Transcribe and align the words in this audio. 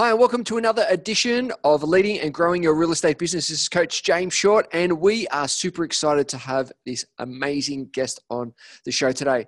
Hi, 0.00 0.08
and 0.08 0.18
welcome 0.18 0.44
to 0.44 0.56
another 0.56 0.86
edition 0.88 1.52
of 1.62 1.82
Leading 1.82 2.20
and 2.20 2.32
Growing 2.32 2.62
Your 2.62 2.72
Real 2.72 2.92
Estate 2.92 3.18
Business. 3.18 3.48
This 3.48 3.60
is 3.60 3.68
Coach 3.68 4.02
James 4.02 4.32
Short, 4.32 4.66
and 4.72 4.98
we 4.98 5.28
are 5.28 5.46
super 5.46 5.84
excited 5.84 6.26
to 6.28 6.38
have 6.38 6.72
this 6.86 7.04
amazing 7.18 7.90
guest 7.92 8.18
on 8.30 8.54
the 8.86 8.92
show 8.92 9.12
today. 9.12 9.44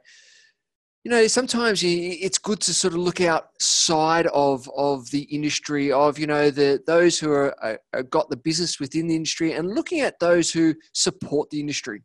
You 1.05 1.11
know, 1.11 1.27
sometimes 1.27 1.83
it's 1.83 2.37
good 2.37 2.61
to 2.61 2.75
sort 2.75 2.93
of 2.93 2.99
look 2.99 3.23
outside 3.23 4.27
of, 4.27 4.69
of 4.77 5.11
the 5.11 5.23
industry, 5.23 5.91
of, 5.91 6.19
you 6.19 6.27
know, 6.27 6.51
the, 6.51 6.83
those 6.87 7.19
who 7.19 7.33
are, 7.33 7.79
are 7.95 8.03
got 8.03 8.29
the 8.29 8.37
business 8.37 8.79
within 8.79 9.07
the 9.07 9.17
industry 9.17 9.53
and 9.53 9.75
looking 9.75 10.01
at 10.01 10.21
those 10.21 10.53
who 10.53 10.75
support 10.93 11.49
the 11.49 11.61
industry. 11.61 12.03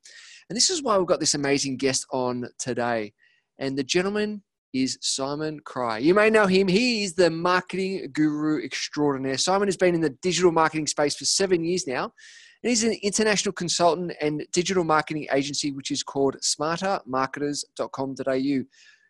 And 0.49 0.55
this 0.55 0.69
is 0.69 0.81
why 0.81 0.97
we've 0.97 1.05
got 1.05 1.19
this 1.19 1.33
amazing 1.33 1.75
guest 1.75 2.07
on 2.13 2.47
today. 2.57 3.11
And 3.59 3.77
the 3.77 3.83
gentleman 3.83 4.41
is 4.73 4.97
Simon 5.01 5.59
Cry. 5.61 5.97
You 5.97 6.13
may 6.13 6.29
know 6.29 6.47
him. 6.47 6.67
He 6.67 7.03
is 7.03 7.15
the 7.15 7.29
marketing 7.29 8.09
guru 8.13 8.61
extraordinaire. 8.63 9.37
Simon 9.37 9.67
has 9.67 9.77
been 9.77 9.95
in 9.95 10.01
the 10.01 10.15
digital 10.21 10.51
marketing 10.51 10.87
space 10.87 11.15
for 11.15 11.23
seven 11.25 11.63
years 11.63 11.87
now. 11.87 12.11
And 12.63 12.69
he's 12.69 12.83
an 12.83 12.97
international 13.03 13.53
consultant 13.53 14.13
and 14.19 14.43
digital 14.51 14.83
marketing 14.83 15.27
agency, 15.31 15.71
which 15.71 15.91
is 15.91 16.01
called 16.03 16.35
smartermarketers.com.au. 16.41 18.63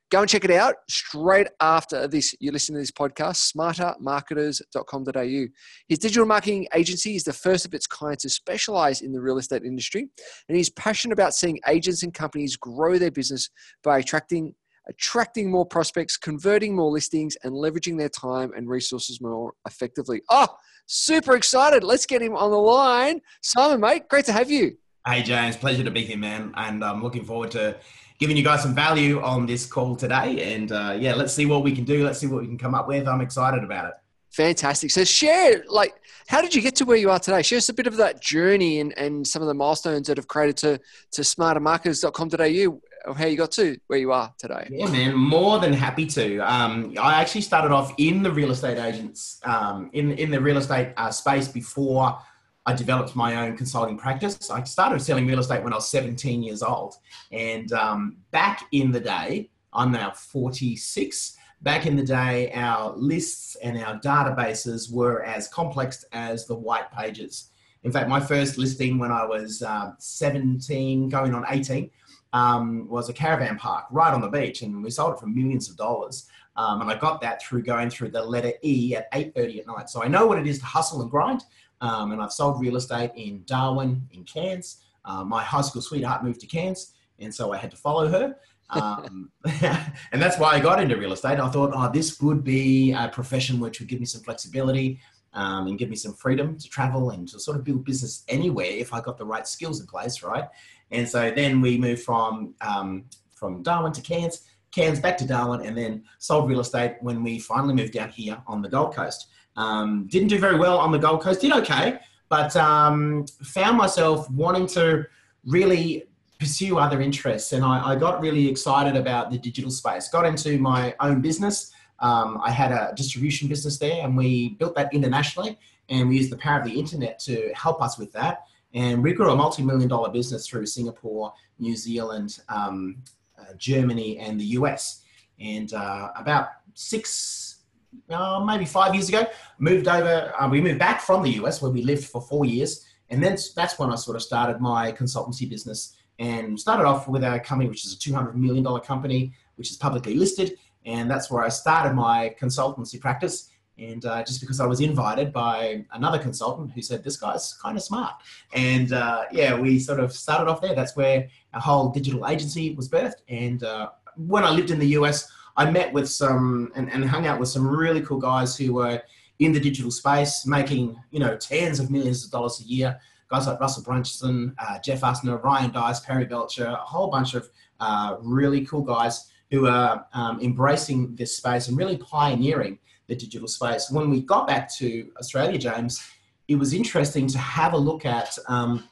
Go 0.10 0.22
and 0.22 0.30
check 0.30 0.46
it 0.46 0.52
out 0.52 0.76
straight 0.90 1.48
after 1.60 2.08
this. 2.08 2.34
You 2.40 2.52
listen 2.52 2.76
to 2.76 2.80
this 2.80 2.92
podcast, 2.92 3.54
smartermarketers.com.au. 3.54 5.48
His 5.90 6.00
digital 6.00 6.26
marketing 6.26 6.66
agency 6.74 7.18
is 7.18 7.26
the 7.26 7.34
first 7.34 7.66
of 7.66 7.74
its 7.74 7.88
kind 7.88 8.18
to 8.20 8.30
specialize 8.30 9.02
in 9.02 9.12
the 9.12 9.20
real 9.20 9.38
estate 9.38 9.64
industry. 9.64 10.08
And 10.48 10.58
he's 10.58 10.70
passionate 10.70 11.12
about 11.12 11.34
seeing 11.34 11.60
agents 11.68 12.04
and 12.04 12.14
companies 12.14 12.56
grow 12.56 12.98
their 12.98 13.12
business 13.12 13.50
by 13.84 14.00
attracting 14.00 14.56
attracting 14.90 15.52
more 15.52 15.66
prospects, 15.66 16.18
converting 16.18 16.76
more 16.76 16.92
listings, 16.92 17.36
and 17.44 17.54
leveraging 17.54 17.98
their 17.98 18.10
time 18.10 18.52
and 18.56 18.70
resources 18.70 19.22
more 19.22 19.54
effectively. 19.68 20.22
Oh, 20.30 20.48
super 20.86 21.36
excited. 21.36 21.84
Let's 21.84 22.06
get 22.06 22.22
him 22.22 22.36
on 22.36 22.52
the 22.52 22.58
line. 22.58 23.22
Simon, 23.42 23.80
mate, 23.80 24.08
great 24.10 24.26
to 24.26 24.34
have 24.34 24.50
you. 24.50 24.78
Hey, 25.06 25.24
James, 25.24 25.56
pleasure 25.56 25.84
to 25.84 25.92
be 25.92 26.04
here, 26.04 26.18
man. 26.18 26.54
And 26.56 26.84
I'm 26.84 27.02
looking 27.02 27.24
forward 27.24 27.52
to 27.52 27.78
giving 28.20 28.36
you 28.36 28.44
guys 28.44 28.64
some 28.64 28.76
value 28.76 29.22
on 29.22 29.46
this 29.46 29.66
call 29.66 29.96
today. 29.96 30.54
And 30.54 30.72
uh, 30.72 30.98
yeah, 31.00 31.14
let's 31.14 31.34
see 31.34 31.46
what 31.46 31.64
we 31.64 31.74
can 31.74 31.84
do. 31.84 32.04
Let's 32.04 32.20
see 32.20 32.28
what 32.28 32.42
we 32.42 32.48
can 32.48 32.58
come 32.58 32.76
up 32.76 32.88
with. 32.88 33.08
I'm 33.08 33.22
excited 33.22 33.64
about 33.64 33.86
it. 33.86 33.94
Fantastic. 34.32 34.92
So 34.92 35.04
share, 35.04 35.64
like, 35.68 35.94
how 36.28 36.42
did 36.42 36.54
you 36.54 36.62
get 36.62 36.76
to 36.76 36.86
where 36.86 36.98
you 36.98 37.10
are 37.10 37.20
today? 37.20 37.42
Share 37.42 37.58
us 37.58 37.70
a 37.70 37.74
bit 37.74 37.88
of 37.88 37.98
that 37.98 38.22
journey 38.22 38.82
and, 38.82 38.96
and 38.98 39.26
some 39.26 39.42
of 39.42 39.48
the 39.48 39.54
milestones 39.54 40.08
that 40.08 40.18
have 40.18 40.28
created 40.28 40.58
to, 40.58 40.80
to 41.12 41.22
smartermarketers.com.au 41.22 42.82
how 43.16 43.26
you 43.26 43.38
got 43.38 43.52
to 43.54 43.78
where 43.88 44.00
you 44.00 44.12
are 44.12 44.34
today. 44.38 44.68
Yeah, 44.70 44.90
man, 44.90 45.16
more 45.16 45.60
than 45.60 45.74
happy 45.74 46.06
to. 46.08 46.40
Um, 46.40 46.94
I 47.00 47.22
actually 47.22 47.42
started 47.42 47.72
off 47.72 47.94
in 47.98 48.24
the 48.24 48.32
real 48.32 48.52
estate 48.52 48.78
agents, 48.78 49.40
um, 49.44 49.90
in 49.94 50.12
in 50.14 50.32
the 50.32 50.42
real 50.42 50.58
estate 50.58 50.94
uh, 50.98 51.12
space 51.12 51.48
before 51.48 52.20
I 52.66 52.74
developed 52.74 53.16
my 53.16 53.36
own 53.36 53.56
consulting 53.56 53.98
practice. 53.98 54.50
I 54.50 54.64
started 54.64 55.02
selling 55.02 55.26
real 55.28 55.40
estate 55.40 55.64
when 55.64 55.74
I 55.74 55.78
was 55.78 55.90
17 55.90 56.44
years 56.44 56.62
old, 56.62 56.96
and 57.32 57.72
um, 57.74 58.18
back 58.32 58.68
in 58.72 58.92
the 58.92 59.00
day, 59.00 59.50
I'm 59.74 59.92
now 59.92 60.12
46. 60.12 61.38
Back 61.62 61.88
in 61.88 61.96
the 61.96 62.04
day, 62.04 62.52
our 62.52 62.96
lists 62.96 63.56
and 63.64 63.82
our 63.82 64.00
databases 64.00 64.92
were 64.92 65.24
as 65.24 65.48
complex 65.48 66.06
as 66.12 66.46
the 66.46 66.54
white 66.56 66.92
pages. 66.92 67.50
In 67.84 67.92
fact, 67.92 68.10
my 68.10 68.20
first 68.20 68.58
listing 68.58 68.98
when 68.98 69.12
I 69.12 69.26
was 69.26 69.62
uh, 69.62 69.92
17, 70.00 71.10
going 71.10 71.34
on 71.34 71.46
18, 71.48 71.90
um, 72.34 72.88
was 72.88 73.10
a 73.10 73.14
caravan 73.14 73.58
park 73.58 73.86
right 73.92 74.14
on 74.14 74.22
the 74.22 74.30
beach, 74.30 74.62
and 74.62 74.84
we 74.84 74.90
sold 74.90 75.14
it 75.14 75.20
for 75.20 75.28
millions 75.28 75.70
of 75.70 75.78
dollars. 75.78 76.28
Um, 76.56 76.82
and 76.82 76.90
I 76.90 76.96
got 76.96 77.22
that 77.22 77.42
through 77.42 77.64
going 77.64 77.90
through 77.90 78.10
the 78.10 78.24
letter 78.24 78.52
E 78.64 78.96
at 78.96 79.12
8:30 79.14 79.60
at 79.60 79.68
night. 79.68 79.90
So 79.90 80.04
I 80.04 80.08
know 80.08 80.26
what 80.26 80.40
it 80.40 80.48
is 80.48 80.60
to 80.60 80.66
hustle 80.66 81.02
and 81.02 81.12
grind. 81.12 81.44
Um, 81.82 82.12
and 82.12 82.22
I've 82.22 82.34
sold 82.34 82.60
real 82.60 82.76
estate 82.76 83.12
in 83.16 83.44
Darwin, 83.46 84.08
in 84.12 84.24
Cairns. 84.24 84.84
Uh, 85.06 85.24
my 85.24 85.44
high 85.44 85.62
school 85.62 85.82
sweetheart 85.82 86.24
moved 86.24 86.42
to 86.42 86.48
Cairns, 86.48 86.96
and 87.20 87.34
so 87.34 87.54
I 87.54 87.58
had 87.58 87.72
to 87.72 87.78
follow 87.78 88.08
her. 88.10 88.36
Um, 88.72 89.32
and 89.62 90.22
that's 90.22 90.38
why 90.40 90.52
I 90.54 90.60
got 90.60 90.82
into 90.82 90.98
real 90.98 91.14
estate. 91.14 91.40
I 91.40 91.50
thought, 91.50 91.72
oh, 91.74 91.92
this 91.92 92.20
would 92.22 92.44
be 92.44 92.92
a 92.92 93.08
profession 93.08 93.60
which 93.60 93.80
would 93.80 93.88
give 93.88 94.00
me 94.00 94.06
some 94.06 94.22
flexibility 94.22 95.00
um, 95.38 95.68
and 95.68 95.78
give 95.78 95.90
me 95.90 95.96
some 95.96 96.14
freedom 96.14 96.58
to 96.58 96.68
travel 96.68 97.12
and 97.12 97.28
to 97.28 97.40
sort 97.40 97.56
of 97.56 97.64
build 97.64 97.86
business 97.86 98.24
anywhere 98.28 98.66
if 98.66 98.92
I 98.92 99.00
got 99.00 99.20
the 99.20 99.26
right 99.26 99.48
skills 99.48 99.80
in 99.80 99.86
place, 99.86 100.24
right? 100.24 100.46
And 100.90 101.08
so 101.08 101.32
then 101.32 101.62
we 101.62 101.78
moved 101.78 102.02
from 102.02 102.56
um, 102.62 103.06
from 103.36 103.62
Darwin 103.62 103.94
to 103.94 104.02
Cairns, 104.02 104.42
Cairns 104.72 105.00
back 105.00 105.16
to 105.20 105.28
Darwin, 105.28 105.62
and 105.62 105.78
then 105.78 106.04
sold 106.18 106.50
real 106.50 106.60
estate 106.60 106.96
when 107.02 107.24
we 107.24 107.38
finally 107.38 107.76
moved 107.76 107.94
down 107.94 108.10
here 108.10 108.42
on 108.48 108.64
the 108.64 108.70
Gold 108.70 108.96
Coast. 108.96 109.28
Um, 109.56 110.08
didn't 110.10 110.30
do 110.30 110.40
very 110.40 110.58
well 110.58 110.80
on 110.80 110.92
the 110.92 110.98
Gold 110.98 111.22
Coast. 111.22 111.42
Did 111.42 111.54
okay, 111.54 112.00
but 112.30 112.56
um, 112.56 113.28
found 113.44 113.78
myself 113.78 114.28
wanting 114.32 114.66
to 114.70 115.06
really 115.46 116.06
pursue 116.40 116.80
other 116.80 117.00
interests, 117.00 117.54
and 117.54 117.64
I, 117.64 117.92
I, 117.92 117.96
got 117.96 118.22
really 118.22 118.48
excited 118.48 118.96
about 118.96 119.30
the 119.30 119.38
digital 119.38 119.72
space. 119.72 120.08
Got 120.10 120.26
into 120.26 120.58
my 120.58 120.96
own 121.00 121.22
business. 121.22 121.72
Um, 122.00 122.40
I 122.44 122.52
had 122.52 122.72
a 122.72 122.94
distribution 122.96 123.48
business 123.48 123.78
there, 123.78 124.04
and 124.04 124.16
we 124.16 124.50
built 124.50 124.76
that 124.76 124.94
internationally. 124.94 125.58
And 125.90 126.10
we 126.10 126.18
used 126.18 126.32
the 126.32 126.38
power 126.38 126.60
of 126.60 126.66
the 126.66 126.78
internet 126.78 127.20
to 127.20 127.52
help 127.56 127.82
us 127.82 127.98
with 127.98 128.12
that. 128.14 128.44
And 128.74 129.02
we 129.02 129.14
grew 129.14 129.32
a 129.32 129.36
multi-million 129.36 129.88
dollar 129.88 130.10
business 130.10 130.48
through 130.48 130.66
Singapore, 130.66 131.34
New 131.60 131.76
Zealand, 131.76 132.40
um, 132.50 132.98
uh, 133.40 133.54
Germany, 133.58 134.20
and 134.20 134.40
the 134.40 134.46
US. 134.46 135.04
And 135.40 135.74
uh, 135.74 136.10
about 136.16 136.50
six, 136.74 137.64
uh, 138.10 138.44
maybe 138.46 138.66
five 138.66 138.94
years 138.94 139.10
ago, 139.10 139.26
moved 139.58 139.88
over. 139.88 140.34
Uh, 140.40 140.50
we 140.50 140.62
moved 140.62 140.80
back 140.80 141.02
from 141.02 141.24
the 141.24 141.32
US 141.42 141.62
where 141.62 141.72
we 141.72 141.82
lived 141.82 142.06
for 142.06 142.22
four 142.22 142.46
years, 142.46 142.86
and 143.10 143.24
then 143.24 143.38
that's 143.56 143.80
when 143.80 143.92
I 143.92 143.96
sort 143.96 144.18
of 144.18 144.24
started 144.24 144.60
my 144.60 144.92
consultancy 144.92 145.50
business 145.50 145.96
and 146.20 146.60
started 146.60 146.86
off 146.86 147.08
with 147.08 147.24
a 147.24 147.40
company 147.40 147.70
which 147.70 147.86
is 147.86 147.94
a 147.94 148.00
two 148.00 148.14
hundred 148.14 148.36
million 148.36 148.64
dollar 148.64 148.80
company, 148.80 149.34
which 149.56 149.72
is 149.72 149.78
publicly 149.78 150.16
listed, 150.16 150.58
and 150.88 151.12
that's 151.12 151.30
where 151.30 151.44
I 151.44 151.50
started 151.50 151.94
my 151.94 152.34
consultancy 152.40 153.00
practice. 153.00 153.50
And 153.78 154.04
uh, 154.06 154.24
just 154.24 154.40
because 154.40 154.60
I 154.60 154.66
was 154.66 154.80
invited 154.80 155.32
by 155.32 155.86
another 155.92 156.18
consultant 156.18 156.72
who 156.72 156.82
said, 156.82 157.04
this 157.04 157.18
guy's 157.18 157.54
kind 157.62 157.78
of 157.78 157.84
smart. 157.84 158.16
And 158.54 158.94
uh, 158.94 159.26
yeah, 159.32 159.60
we 159.60 159.78
sort 159.80 160.00
of 160.00 160.14
started 160.14 160.50
off 160.50 160.62
there. 160.62 160.74
That's 160.74 160.96
where 160.96 161.28
our 161.54 161.62
whole 161.62 161.90
digital 161.90 162.26
agency 162.28 162.74
was 162.74 162.90
birthed. 162.90 163.22
And 163.28 163.64
uh, 163.64 163.90
when 164.16 164.44
I 164.46 164.50
lived 164.50 164.72
in 164.72 164.80
the 164.80 164.88
US, 165.00 165.30
I 165.58 165.70
met 165.70 165.92
with 165.92 166.10
some 166.10 166.72
and, 166.76 166.90
and 166.92 167.06
hung 167.06 167.28
out 167.28 167.40
with 167.40 167.50
some 167.50 167.68
really 167.68 168.02
cool 168.02 168.20
guys 168.20 168.56
who 168.56 168.74
were 168.74 169.02
in 169.40 169.52
the 169.52 169.60
digital 169.60 169.92
space, 169.92 170.48
making, 170.48 170.98
you 171.12 171.20
know, 171.20 171.36
tens 171.36 171.80
of 171.80 171.92
millions 171.92 172.26
of 172.26 172.32
dollars 172.32 172.62
a 172.62 172.64
year. 172.64 173.00
Guys 173.30 173.46
like 173.46 173.60
Russell 173.60 173.84
Brunson, 173.84 174.56
uh, 174.58 174.80
Jeff 174.80 175.02
Usner, 175.02 175.44
Ryan 175.44 175.70
Deiss, 175.70 176.00
Perry 176.00 176.26
Belcher, 176.26 176.66
a 176.66 176.76
whole 176.78 177.10
bunch 177.10 177.34
of 177.34 177.50
uh, 177.82 178.16
really 178.22 178.66
cool 178.66 178.82
guys 178.82 179.30
who 179.52 179.68
are 179.68 180.06
um, 180.14 180.40
embracing 180.42 181.16
this 181.16 181.38
space 181.38 181.68
and 181.68 181.78
really 181.78 181.98
pioneering 181.98 182.78
the 183.08 183.16
digital 183.16 183.48
space. 183.48 183.90
When 183.90 184.10
we 184.10 184.22
got 184.22 184.48
back 184.48 184.74
to 184.76 185.10
Australia, 185.18 185.58
James, 185.58 186.06
it 186.48 186.56
was 186.56 186.74
interesting 186.74 187.28
to 187.28 187.38
have 187.38 187.74
a 187.74 187.78
look 187.78 188.06
at 188.06 188.38
um, 188.48 188.84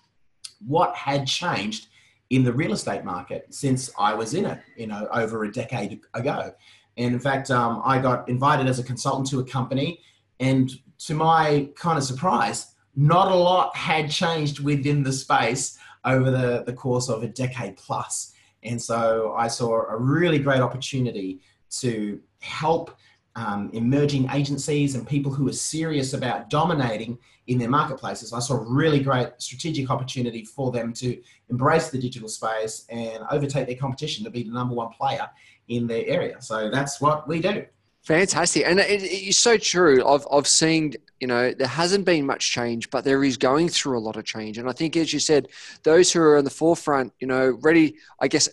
what 0.66 0.96
had 0.96 1.28
changed 1.28 1.88
in 2.30 2.44
the 2.44 2.52
real 2.52 2.74
estate 2.74 3.04
market 3.04 3.54
since 3.54 3.92
I 4.00 4.14
was 4.14 4.34
in 4.34 4.46
it, 4.46 4.60
you 4.76 4.88
know, 4.88 5.08
over 5.12 5.44
a 5.44 5.52
decade 5.52 6.02
ago. 6.14 6.54
And 6.98 7.14
in 7.14 7.20
fact, 7.20 7.52
um, 7.52 7.82
I 7.86 8.00
got 8.00 8.28
invited 8.30 8.68
as 8.68 8.80
a 8.80 8.84
consultant 8.84 9.30
to 9.30 9.40
a 9.40 9.46
company, 9.46 10.00
and 10.40 10.72
to 11.00 11.14
my 11.14 11.70
kind 11.76 11.98
of 11.98 12.04
surprise, 12.04 12.74
not 12.96 13.32
a 13.32 13.36
lot 13.36 13.76
had 13.76 14.10
changed 14.10 14.60
within 14.60 15.04
the 15.04 15.12
space 15.12 15.78
over 16.06 16.32
the, 16.32 16.64
the 16.66 16.74
course 16.74 17.10
of 17.10 17.24
a 17.24 17.28
decade 17.28 17.76
plus. 17.76 18.32
And 18.66 18.82
so 18.82 19.34
I 19.38 19.48
saw 19.48 19.88
a 19.88 19.98
really 19.98 20.40
great 20.40 20.62
opportunity 20.62 21.42
to 21.82 22.20
help 22.40 22.96
um, 23.36 23.70
emerging 23.74 24.30
agencies 24.32 24.96
and 24.96 25.06
people 25.06 25.32
who 25.32 25.48
are 25.50 25.54
serious 25.54 26.14
about 26.14 26.50
dominating 26.50 27.18
in 27.48 27.60
their 27.60 27.70
marketplaces. 27.70 28.34
I 28.34 28.40
saw 28.40 28.56
a 28.56 28.64
really 28.64 29.00
great 29.00 29.30
strategic 29.38 29.90
opportunity 29.90 30.46
for 30.46 30.72
them 30.72 30.94
to 30.94 31.22
embrace 31.50 31.90
the 31.90 32.00
digital 32.00 32.30
space 32.30 32.86
and 32.90 33.24
overtake 33.30 33.68
their 33.68 33.76
competition 33.76 34.24
to 34.24 34.32
be 34.32 34.44
the 34.44 34.52
number 34.52 34.74
one 34.74 34.90
player 34.90 35.30
in 35.68 35.86
their 35.86 36.06
area. 36.08 36.42
So 36.42 36.70
that's 36.70 37.02
what 37.02 37.28
we 37.28 37.42
do. 37.42 37.66
Fantastic. 38.06 38.64
And 38.68 38.80
it, 38.80 39.02
it's 39.04 39.40
so 39.40 39.58
true. 39.58 40.06
I've, 40.08 40.28
I've 40.32 40.48
seen, 40.48 40.94
you 41.20 41.28
know, 41.28 41.52
there 41.54 41.68
hasn't 41.68 42.06
been 42.06 42.26
much 42.26 42.52
change, 42.52 42.92
but 42.92 43.04
there 43.04 43.24
is 43.24 43.36
going 43.36 43.68
through 43.68 43.98
a 43.98 44.00
lot 44.00 44.16
of 44.16 44.26
change. 44.26 44.60
And 44.60 44.70
I 44.70 44.74
think, 44.74 44.96
as 44.96 45.12
you 45.12 45.20
said, 45.20 45.48
those 45.84 46.12
who 46.12 46.22
are 46.22 46.38
in 46.38 46.46
the 46.46 46.52
forefront, 46.52 47.14
you 47.20 47.26
know, 47.28 47.58
ready, 47.62 47.96
I 48.22 48.28
guess, 48.28 48.48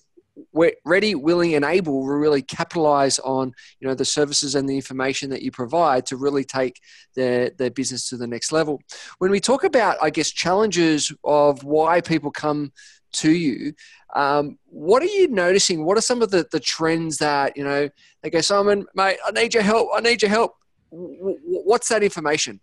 ready, 0.86 1.14
willing, 1.14 1.54
and 1.54 1.66
able 1.66 2.00
will 2.00 2.06
really 2.06 2.40
capitalize 2.40 3.18
on 3.18 3.52
you 3.80 3.86
know 3.86 3.94
the 3.94 4.04
services 4.04 4.54
and 4.54 4.66
the 4.66 4.74
information 4.74 5.28
that 5.28 5.42
you 5.42 5.50
provide 5.50 6.06
to 6.06 6.16
really 6.16 6.44
take 6.44 6.80
their 7.14 7.50
their 7.50 7.70
business 7.70 8.08
to 8.08 8.16
the 8.16 8.26
next 8.26 8.50
level. 8.52 8.80
When 9.18 9.30
we 9.30 9.40
talk 9.40 9.64
about, 9.64 9.98
I 10.00 10.08
guess, 10.08 10.30
challenges 10.30 11.12
of 11.22 11.64
why 11.64 12.00
people 12.00 12.30
come 12.30 12.72
to 13.12 13.32
you, 13.32 13.74
um, 14.14 14.58
what 14.66 15.02
are 15.02 15.06
you 15.06 15.28
noticing? 15.28 15.84
What 15.84 15.96
are 15.96 16.02
some 16.02 16.22
of 16.22 16.30
the 16.30 16.46
the 16.50 16.60
trends 16.60 17.18
that 17.18 17.56
you 17.56 17.64
know 17.64 17.88
they 18.22 18.30
go, 18.30 18.40
Simon, 18.40 18.86
mate, 18.94 19.18
I 19.26 19.30
need 19.32 19.54
your 19.54 19.62
help. 19.62 19.88
I 19.94 20.00
need 20.00 20.22
your 20.22 20.30
help. 20.30 20.54
what's 20.90 21.88
that 21.88 22.02
information? 22.02 22.60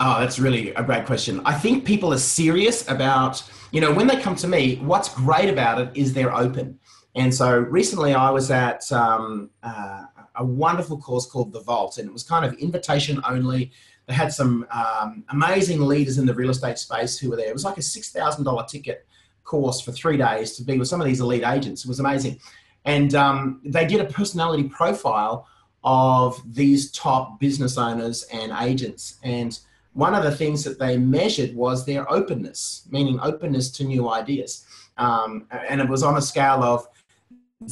Oh, 0.00 0.18
that's 0.18 0.38
really 0.38 0.72
a 0.74 0.82
great 0.82 1.06
question. 1.06 1.40
I 1.44 1.54
think 1.54 1.84
people 1.84 2.12
are 2.12 2.18
serious 2.18 2.88
about, 2.88 3.42
you 3.70 3.80
know, 3.80 3.92
when 3.92 4.06
they 4.06 4.16
come 4.16 4.34
to 4.36 4.48
me, 4.48 4.76
what's 4.76 5.10
great 5.10 5.48
about 5.48 5.80
it 5.80 5.90
is 5.94 6.12
they're 6.12 6.34
open. 6.34 6.78
And 7.14 7.34
so 7.34 7.58
recently 7.58 8.14
I 8.14 8.30
was 8.30 8.50
at 8.50 8.90
um, 8.92 9.50
uh, 9.62 10.04
a 10.36 10.44
wonderful 10.44 10.98
course 10.98 11.26
called 11.26 11.52
The 11.52 11.60
Vault, 11.60 11.98
and 11.98 12.08
it 12.08 12.12
was 12.12 12.22
kind 12.22 12.44
of 12.44 12.54
invitation 12.54 13.20
only. 13.28 13.72
They 14.06 14.14
had 14.14 14.32
some 14.32 14.66
um, 14.72 15.24
amazing 15.28 15.80
leaders 15.82 16.18
in 16.18 16.26
the 16.26 16.34
real 16.34 16.50
estate 16.50 16.78
space 16.78 17.18
who 17.18 17.30
were 17.30 17.36
there. 17.36 17.48
It 17.48 17.52
was 17.52 17.64
like 17.64 17.76
a 17.76 17.80
$6,000 17.80 18.68
ticket 18.68 19.06
course 19.50 19.80
for 19.80 19.90
three 19.90 20.16
days 20.16 20.52
to 20.56 20.62
be 20.62 20.78
with 20.78 20.86
some 20.86 21.00
of 21.00 21.06
these 21.08 21.20
elite 21.20 21.44
agents. 21.44 21.84
It 21.84 21.88
was 21.88 21.98
amazing. 21.98 22.38
And 22.84 23.14
um, 23.14 23.60
they 23.64 23.84
did 23.84 24.00
a 24.00 24.04
personality 24.04 24.64
profile 24.64 25.48
of 25.82 26.40
these 26.54 26.92
top 26.92 27.40
business 27.40 27.76
owners 27.76 28.22
and 28.32 28.52
agents. 28.60 29.18
And 29.24 29.58
one 29.92 30.14
of 30.14 30.22
the 30.22 30.30
things 30.30 30.62
that 30.64 30.78
they 30.78 30.96
measured 30.96 31.54
was 31.54 31.84
their 31.84 32.10
openness, 32.10 32.86
meaning 32.90 33.18
openness 33.20 33.70
to 33.72 33.84
new 33.84 34.08
ideas. 34.08 34.64
Um, 34.98 35.46
and 35.68 35.80
it 35.80 35.88
was 35.88 36.04
on 36.04 36.16
a 36.16 36.22
scale 36.22 36.62
of 36.62 36.86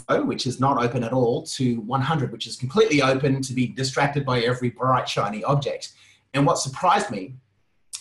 zero, 0.08 0.24
which 0.24 0.46
is 0.46 0.58
not 0.58 0.82
open 0.82 1.04
at 1.04 1.12
all, 1.12 1.42
to 1.58 1.80
100, 1.82 2.32
which 2.32 2.48
is 2.48 2.56
completely 2.56 3.02
open 3.02 3.40
to 3.42 3.52
be 3.52 3.68
distracted 3.68 4.26
by 4.26 4.40
every 4.40 4.70
bright, 4.70 5.08
shiny 5.08 5.44
object. 5.44 5.92
And 6.34 6.44
what 6.44 6.58
surprised 6.58 7.10
me 7.10 7.34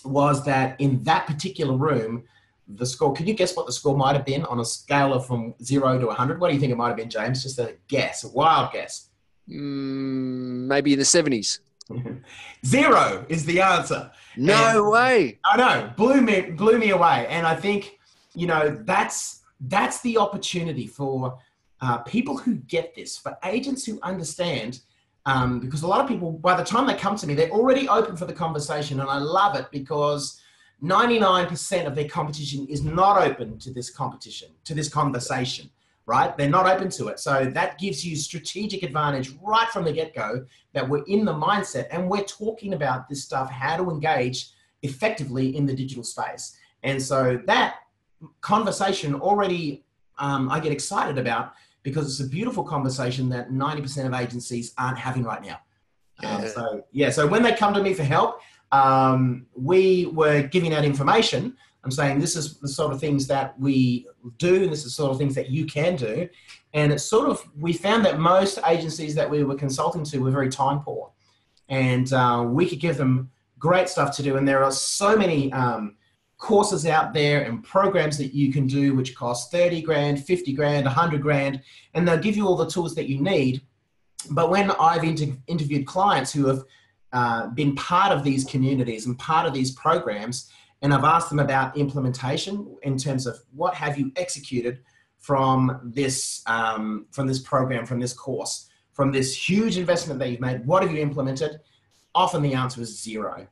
was 0.03 0.43
that 0.45 0.81
in 0.81 1.03
that 1.03 1.27
particular 1.27 1.77
room, 1.77 2.23
the 2.67 2.85
score, 2.85 3.13
can 3.13 3.27
you 3.27 3.33
guess 3.33 3.55
what 3.55 3.65
the 3.65 3.71
score 3.71 3.95
might 3.95 4.15
have 4.15 4.25
been 4.25 4.43
on 4.45 4.59
a 4.59 4.65
scale 4.65 5.13
of 5.13 5.25
from 5.25 5.53
zero 5.63 5.97
to 5.99 6.07
100? 6.07 6.39
What 6.39 6.49
do 6.49 6.53
you 6.53 6.59
think 6.59 6.71
it 6.71 6.75
might 6.75 6.89
have 6.89 6.97
been, 6.97 7.09
James? 7.09 7.43
Just 7.43 7.59
a 7.59 7.75
guess, 7.87 8.23
a 8.23 8.29
wild 8.29 8.73
guess. 8.73 9.09
Mm, 9.49 10.67
maybe 10.67 10.93
in 10.93 10.99
the 10.99 11.05
70s. 11.05 11.59
Zero 12.65 13.25
is 13.29 13.45
the 13.45 13.61
answer. 13.61 14.11
No 14.35 14.53
and 14.53 14.89
way. 14.89 15.39
I 15.45 15.57
know, 15.57 15.93
blew 15.95 16.21
me, 16.21 16.41
blew 16.41 16.77
me 16.77 16.89
away. 16.89 17.27
And 17.29 17.47
I 17.47 17.55
think, 17.55 17.99
you 18.33 18.45
know, 18.45 18.77
that's 18.83 19.41
that's 19.61 20.01
the 20.01 20.17
opportunity 20.17 20.85
for 20.85 21.39
uh, 21.81 21.99
people 21.99 22.37
who 22.37 22.55
get 22.55 22.93
this, 22.95 23.17
for 23.17 23.37
agents 23.43 23.85
who 23.85 23.99
understand, 24.03 24.81
um, 25.25 25.59
because 25.59 25.81
a 25.81 25.87
lot 25.87 26.01
of 26.01 26.07
people, 26.07 26.31
by 26.31 26.55
the 26.55 26.63
time 26.63 26.85
they 26.85 26.93
come 26.93 27.15
to 27.15 27.27
me, 27.27 27.33
they're 27.33 27.49
already 27.49 27.87
open 27.89 28.15
for 28.15 28.25
the 28.25 28.33
conversation. 28.33 28.99
And 28.99 29.09
I 29.09 29.17
love 29.17 29.55
it 29.55 29.67
because 29.71 30.39
99% 30.83 31.87
of 31.87 31.95
their 31.95 32.07
competition 32.07 32.67
is 32.67 32.83
not 32.83 33.21
open 33.21 33.57
to 33.59 33.73
this 33.73 33.89
competition, 33.89 34.49
to 34.63 34.75
this 34.75 34.89
conversation, 34.89 35.69
right? 36.05 36.37
They're 36.37 36.49
not 36.49 36.67
open 36.67 36.89
to 36.91 37.07
it. 37.07 37.19
So 37.19 37.45
that 37.53 37.79
gives 37.79 38.05
you 38.05 38.15
strategic 38.15 38.83
advantage 38.83 39.31
right 39.41 39.67
from 39.69 39.85
the 39.85 39.91
get 39.91 40.13
go 40.13 40.45
that 40.73 40.87
we're 40.87 41.03
in 41.05 41.25
the 41.25 41.33
mindset 41.33 41.87
and 41.91 42.09
we're 42.09 42.23
talking 42.23 42.73
about 42.73 43.09
this 43.09 43.23
stuff, 43.23 43.49
how 43.49 43.77
to 43.77 43.89
engage 43.89 44.49
effectively 44.83 45.55
in 45.55 45.65
the 45.65 45.73
digital 45.73 46.03
space. 46.03 46.57
And 46.83 47.01
so 47.01 47.41
that 47.47 47.77
conversation 48.41 49.15
already 49.15 49.83
um, 50.19 50.49
I 50.49 50.59
get 50.59 50.71
excited 50.71 51.17
about 51.17 51.53
because 51.83 52.07
it's 52.07 52.27
a 52.27 52.29
beautiful 52.29 52.63
conversation 52.63 53.29
that 53.29 53.51
90% 53.51 54.05
of 54.05 54.13
agencies 54.13 54.73
aren't 54.77 54.97
having 54.97 55.23
right 55.23 55.43
now. 55.43 55.59
Um, 56.23 56.47
so 56.47 56.83
yeah, 56.91 57.09
so 57.11 57.27
when 57.27 57.43
they 57.43 57.53
come 57.53 57.73
to 57.73 57.81
me 57.81 57.93
for 57.93 58.03
help, 58.03 58.41
um, 58.71 59.45
we 59.55 60.07
were 60.07 60.43
giving 60.43 60.73
out 60.73 60.85
information. 60.85 61.55
I'm 61.83 61.91
saying 61.91 62.19
this 62.19 62.35
is 62.35 62.59
the 62.59 62.67
sort 62.67 62.91
of 62.91 62.99
things 62.99 63.27
that 63.27 63.57
we 63.59 64.07
do, 64.37 64.63
and 64.63 64.71
this 64.71 64.79
is 64.79 64.85
the 64.85 64.89
sort 64.91 65.11
of 65.11 65.17
things 65.17 65.35
that 65.35 65.49
you 65.49 65.65
can 65.65 65.95
do. 65.95 66.27
And 66.73 66.91
it's 66.91 67.03
sort 67.03 67.29
of 67.29 67.43
we 67.57 67.73
found 67.73 68.03
that 68.05 68.19
most 68.19 68.59
agencies 68.67 69.15
that 69.15 69.29
we 69.29 69.43
were 69.43 69.55
consulting 69.55 70.03
to 70.05 70.19
were 70.19 70.31
very 70.31 70.49
time 70.49 70.79
poor, 70.81 71.11
and 71.69 72.11
uh, 72.11 72.45
we 72.45 72.67
could 72.67 72.79
give 72.79 72.97
them 72.97 73.29
great 73.57 73.89
stuff 73.89 74.15
to 74.17 74.23
do. 74.23 74.37
And 74.37 74.47
there 74.47 74.63
are 74.63 74.71
so 74.71 75.15
many 75.15 75.51
um, 75.53 75.97
courses 76.37 76.85
out 76.85 77.13
there 77.13 77.43
and 77.43 77.63
programs 77.63 78.17
that 78.17 78.33
you 78.33 78.51
can 78.51 78.67
do 78.67 78.93
which 78.93 79.15
cost 79.15 79.51
30 79.51 79.81
grand 79.81 80.23
50 80.23 80.53
grand 80.53 80.85
100 80.85 81.21
grand 81.21 81.61
and 81.93 82.07
they'll 82.07 82.17
give 82.17 82.37
you 82.37 82.45
all 82.45 82.55
the 82.55 82.69
tools 82.69 82.93
that 82.93 83.09
you 83.09 83.19
need 83.19 83.61
but 84.31 84.51
when 84.51 84.69
i've 84.71 85.03
inter- 85.03 85.35
interviewed 85.47 85.87
clients 85.87 86.31
who 86.31 86.45
have 86.45 86.63
uh, 87.13 87.47
been 87.47 87.75
part 87.75 88.11
of 88.11 88.23
these 88.23 88.43
communities 88.45 89.05
and 89.05 89.17
part 89.17 89.45
of 89.45 89.53
these 89.53 89.71
programs 89.71 90.51
and 90.81 90.93
i've 90.93 91.03
asked 91.03 91.29
them 91.29 91.39
about 91.39 91.75
implementation 91.77 92.75
in 92.83 92.97
terms 92.97 93.25
of 93.25 93.37
what 93.53 93.73
have 93.73 93.97
you 93.97 94.11
executed 94.15 94.79
from 95.17 95.79
this 95.83 96.43
um, 96.47 97.05
from 97.11 97.27
this 97.27 97.39
program 97.39 97.85
from 97.85 97.99
this 97.99 98.13
course 98.13 98.69
from 98.93 99.11
this 99.11 99.35
huge 99.49 99.77
investment 99.77 100.19
that 100.19 100.29
you've 100.29 100.41
made 100.41 100.65
what 100.65 100.83
have 100.83 100.91
you 100.91 100.99
implemented 100.99 101.59
often 102.13 102.41
the 102.41 102.53
answer 102.53 102.81
is 102.81 103.01
zero 103.01 103.47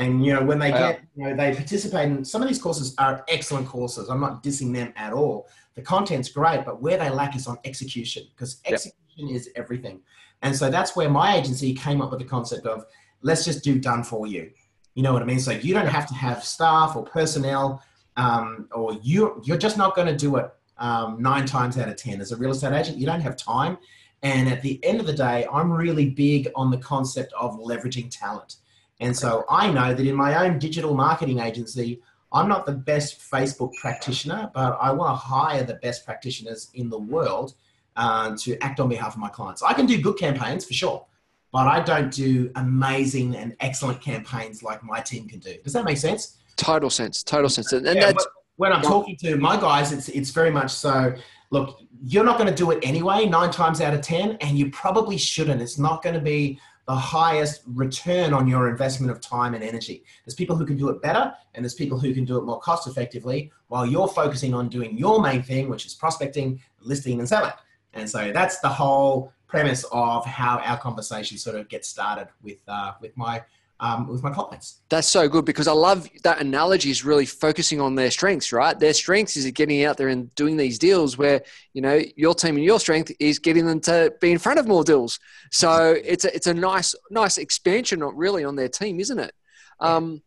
and 0.00 0.24
you 0.24 0.32
know, 0.32 0.42
when 0.42 0.58
they 0.58 0.70
get, 0.70 1.02
you 1.14 1.24
know, 1.24 1.36
they 1.36 1.54
participate 1.54 2.08
in 2.08 2.24
some 2.24 2.40
of 2.40 2.48
these 2.48 2.60
courses 2.60 2.94
are 2.96 3.22
excellent 3.28 3.66
courses. 3.66 4.08
I'm 4.08 4.18
not 4.18 4.42
dissing 4.42 4.72
them 4.72 4.94
at 4.96 5.12
all. 5.12 5.46
The 5.74 5.82
content's 5.82 6.30
great, 6.30 6.64
but 6.64 6.80
where 6.80 6.96
they 6.96 7.10
lack 7.10 7.36
is 7.36 7.46
on 7.46 7.58
execution 7.64 8.24
because 8.30 8.62
execution 8.64 9.28
yep. 9.28 9.36
is 9.36 9.50
everything. 9.56 10.00
And 10.42 10.56
so 10.56 10.70
that's 10.70 10.96
where 10.96 11.10
my 11.10 11.36
agency 11.36 11.74
came 11.74 12.00
up 12.00 12.10
with 12.10 12.20
the 12.20 12.26
concept 12.26 12.66
of 12.66 12.86
let's 13.22 13.44
just 13.44 13.62
do 13.62 13.78
done 13.78 14.02
for 14.02 14.26
you. 14.26 14.50
You 14.94 15.02
know 15.02 15.12
what 15.12 15.22
I 15.22 15.24
mean? 15.24 15.40
So 15.40 15.52
you 15.52 15.74
don't 15.74 15.86
have 15.86 16.06
to 16.08 16.14
have 16.14 16.44
staff 16.44 16.96
or 16.96 17.04
personnel, 17.04 17.82
um, 18.16 18.68
or 18.72 18.94
you 19.02 19.40
you're 19.44 19.58
just 19.58 19.76
not 19.76 19.94
going 19.94 20.08
to 20.08 20.16
do 20.16 20.36
it 20.36 20.52
um, 20.78 21.22
nine 21.22 21.46
times 21.46 21.78
out 21.78 21.88
of 21.88 21.96
ten 21.96 22.20
as 22.20 22.32
a 22.32 22.36
real 22.36 22.50
estate 22.50 22.72
agent. 22.72 22.98
You 22.98 23.06
don't 23.06 23.20
have 23.20 23.36
time. 23.36 23.78
And 24.22 24.48
at 24.48 24.60
the 24.62 24.82
end 24.84 25.00
of 25.00 25.06
the 25.06 25.12
day, 25.14 25.46
I'm 25.50 25.72
really 25.72 26.10
big 26.10 26.50
on 26.54 26.70
the 26.70 26.76
concept 26.78 27.32
of 27.38 27.58
leveraging 27.58 28.10
talent. 28.10 28.56
And 29.00 29.16
so 29.16 29.44
I 29.48 29.70
know 29.70 29.94
that 29.94 30.06
in 30.06 30.14
my 30.14 30.44
own 30.44 30.58
digital 30.58 30.94
marketing 30.94 31.38
agency, 31.38 32.02
I'm 32.32 32.46
not 32.46 32.66
the 32.66 32.72
best 32.72 33.18
Facebook 33.18 33.72
practitioner, 33.80 34.50
but 34.54 34.76
I 34.80 34.92
want 34.92 35.12
to 35.12 35.16
hire 35.16 35.64
the 35.64 35.74
best 35.74 36.04
practitioners 36.04 36.70
in 36.74 36.90
the 36.90 36.98
world 36.98 37.54
uh, 38.00 38.34
to 38.34 38.56
act 38.64 38.80
on 38.80 38.88
behalf 38.88 39.12
of 39.14 39.20
my 39.20 39.28
clients. 39.28 39.62
I 39.62 39.74
can 39.74 39.84
do 39.84 40.00
good 40.00 40.16
campaigns 40.18 40.64
for 40.64 40.72
sure, 40.72 41.06
but 41.52 41.68
I 41.68 41.80
don't 41.80 42.10
do 42.10 42.50
amazing 42.56 43.36
and 43.36 43.54
excellent 43.60 44.00
campaigns 44.00 44.62
like 44.62 44.82
my 44.82 45.00
team 45.00 45.28
can 45.28 45.38
do. 45.38 45.54
Does 45.62 45.74
that 45.74 45.84
make 45.84 45.98
sense? 45.98 46.38
Total 46.56 46.88
sense. 46.88 47.22
Total 47.22 47.50
sense. 47.50 47.72
And, 47.72 47.84
yeah, 47.84 48.06
that's 48.06 48.26
when 48.56 48.72
I'm 48.72 48.82
talking 48.82 49.16
to 49.18 49.36
my 49.36 49.60
guys, 49.60 49.92
it's 49.92 50.08
it's 50.08 50.30
very 50.30 50.50
much 50.50 50.70
so. 50.70 51.14
Look, 51.50 51.80
you're 52.02 52.24
not 52.24 52.38
going 52.38 52.48
to 52.48 52.54
do 52.54 52.70
it 52.70 52.78
anyway, 52.82 53.26
nine 53.26 53.50
times 53.50 53.80
out 53.82 53.92
of 53.92 54.00
ten, 54.00 54.38
and 54.40 54.58
you 54.58 54.70
probably 54.70 55.18
shouldn't. 55.18 55.60
It's 55.60 55.78
not 55.78 56.02
going 56.02 56.14
to 56.14 56.20
be 56.20 56.58
the 56.86 56.94
highest 56.94 57.62
return 57.66 58.32
on 58.32 58.48
your 58.48 58.68
investment 58.68 59.12
of 59.12 59.20
time 59.20 59.54
and 59.54 59.62
energy. 59.62 60.04
There's 60.24 60.34
people 60.34 60.56
who 60.56 60.64
can 60.64 60.76
do 60.76 60.88
it 60.88 61.02
better, 61.02 61.34
and 61.54 61.64
there's 61.64 61.74
people 61.74 61.98
who 61.98 62.14
can 62.14 62.24
do 62.24 62.38
it 62.38 62.44
more 62.44 62.60
cost 62.60 62.88
effectively 62.88 63.52
while 63.68 63.84
you're 63.84 64.08
focusing 64.08 64.54
on 64.54 64.68
doing 64.68 64.96
your 64.96 65.20
main 65.20 65.42
thing, 65.42 65.68
which 65.68 65.84
is 65.86 65.94
prospecting, 65.94 66.60
listing, 66.80 67.18
and 67.18 67.28
selling. 67.28 67.52
And 67.94 68.08
so 68.08 68.32
that's 68.32 68.60
the 68.60 68.68
whole 68.68 69.32
premise 69.46 69.84
of 69.90 70.24
how 70.24 70.58
our 70.58 70.78
conversation 70.78 71.36
sort 71.36 71.56
of 71.56 71.68
gets 71.68 71.88
started 71.88 72.28
with 72.42 72.58
uh, 72.68 72.92
with 73.00 73.16
my 73.16 73.42
um, 73.80 74.06
with 74.08 74.22
my 74.22 74.30
clients. 74.30 74.80
That's 74.90 75.08
so 75.08 75.28
good 75.28 75.44
because 75.44 75.66
I 75.66 75.72
love 75.72 76.08
that 76.22 76.40
analogy 76.40 76.90
is 76.90 77.04
really 77.04 77.26
focusing 77.26 77.80
on 77.80 77.94
their 77.94 78.10
strengths, 78.10 78.52
right? 78.52 78.78
Their 78.78 78.92
strengths 78.92 79.36
is 79.36 79.50
getting 79.52 79.84
out 79.84 79.96
there 79.96 80.08
and 80.08 80.32
doing 80.34 80.56
these 80.56 80.78
deals 80.78 81.16
where, 81.16 81.42
you 81.72 81.80
know, 81.80 82.00
your 82.16 82.34
team 82.34 82.56
and 82.56 82.64
your 82.64 82.78
strength 82.78 83.10
is 83.18 83.38
getting 83.38 83.66
them 83.66 83.80
to 83.80 84.12
be 84.20 84.32
in 84.32 84.38
front 84.38 84.58
of 84.58 84.68
more 84.68 84.84
deals. 84.84 85.18
So 85.50 85.96
it's 86.04 86.24
a, 86.24 86.34
it's 86.34 86.46
a 86.46 86.54
nice, 86.54 86.94
nice 87.10 87.38
expansion 87.38 88.00
really 88.00 88.44
on 88.44 88.54
their 88.54 88.68
team, 88.68 89.00
isn't 89.00 89.18
it? 89.18 89.32
Um, 89.80 90.22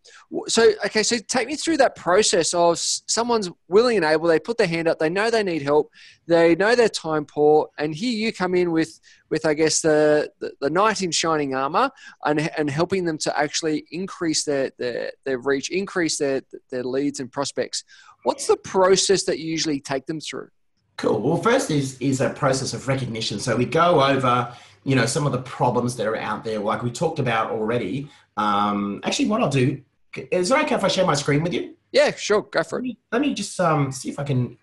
so, 0.48 0.72
okay, 0.86 1.04
so 1.04 1.18
take 1.28 1.48
me 1.48 1.56
through 1.56 1.78
that 1.78 1.96
process 1.96 2.54
of 2.54 2.80
someone's 2.80 3.50
willing 3.68 3.98
and 3.98 4.06
able, 4.06 4.28
they 4.28 4.40
put 4.40 4.58
their 4.58 4.68
hand 4.68 4.88
up, 4.88 5.00
they 5.00 5.10
know 5.10 5.30
they 5.30 5.44
need 5.44 5.62
help, 5.62 5.92
they 6.28 6.56
know 6.56 6.76
their 6.76 6.90
time 6.90 7.26
poor, 7.26 7.70
and 7.78 7.94
here 7.94 8.18
you 8.18 8.34
come 8.34 8.56
in 8.56 8.72
with, 8.72 9.00
with 9.30 9.46
I 9.46 9.54
guess, 9.54 9.82
the, 9.82 10.32
the, 10.40 10.54
the 10.60 10.70
knight 10.70 11.02
in 11.02 11.12
shining 11.12 11.54
armor 11.54 11.92
and, 12.26 12.50
and 12.58 12.70
helping 12.70 13.06
them 13.06 13.18
to 13.20 13.40
actually 13.40 13.86
increase 13.92 14.44
their, 14.44 14.72
their, 14.80 15.12
their 15.24 15.38
reach, 15.38 15.70
increase 15.70 16.18
their, 16.18 16.42
their 16.72 16.84
leads 16.84 17.20
and 17.20 17.32
prospects. 17.32 17.84
What's 18.24 18.48
the 18.48 18.58
process 18.58 19.24
that 19.26 19.40
you 19.40 19.52
usually 19.52 19.80
take 19.80 20.06
them 20.06 20.20
through? 20.20 20.50
Cool. 20.98 21.20
Well, 21.20 21.38
first 21.38 21.72
is 21.72 21.98
is 22.00 22.22
a 22.22 22.30
process 22.30 22.74
of 22.74 22.88
recognition. 22.88 23.40
So 23.40 23.56
we 23.56 23.66
go 23.66 24.04
over, 24.04 24.56
you 24.84 24.96
know, 24.96 25.08
some 25.08 25.26
of 25.26 25.32
the 25.32 25.42
problems 25.42 25.96
that 25.96 26.06
are 26.06 26.16
out 26.16 26.44
there, 26.44 26.60
like 26.60 26.84
we 26.84 26.92
talked 26.92 27.20
about 27.20 27.50
already. 27.50 28.10
Um, 28.38 29.02
actually, 29.04 29.28
what 29.28 29.42
I'll 29.42 29.50
do 29.50 29.82
is 30.16 30.52
it 30.52 30.58
okay 30.58 30.76
if 30.76 30.84
I 30.84 30.88
share 30.88 31.06
my 31.06 31.16
screen 31.16 31.44
with 31.44 31.54
you? 31.54 31.76
Yeah, 31.92 32.14
sure. 32.16 32.44
Go 32.44 32.64
for 32.64 32.80
it. 32.80 32.82
Let 32.82 32.84
me, 32.84 32.98
let 33.12 33.22
me 33.22 33.34
just 33.34 33.60
um, 33.60 33.92
see 33.92 34.10
if 34.10 34.20
I 34.20 34.24
can 34.24 34.58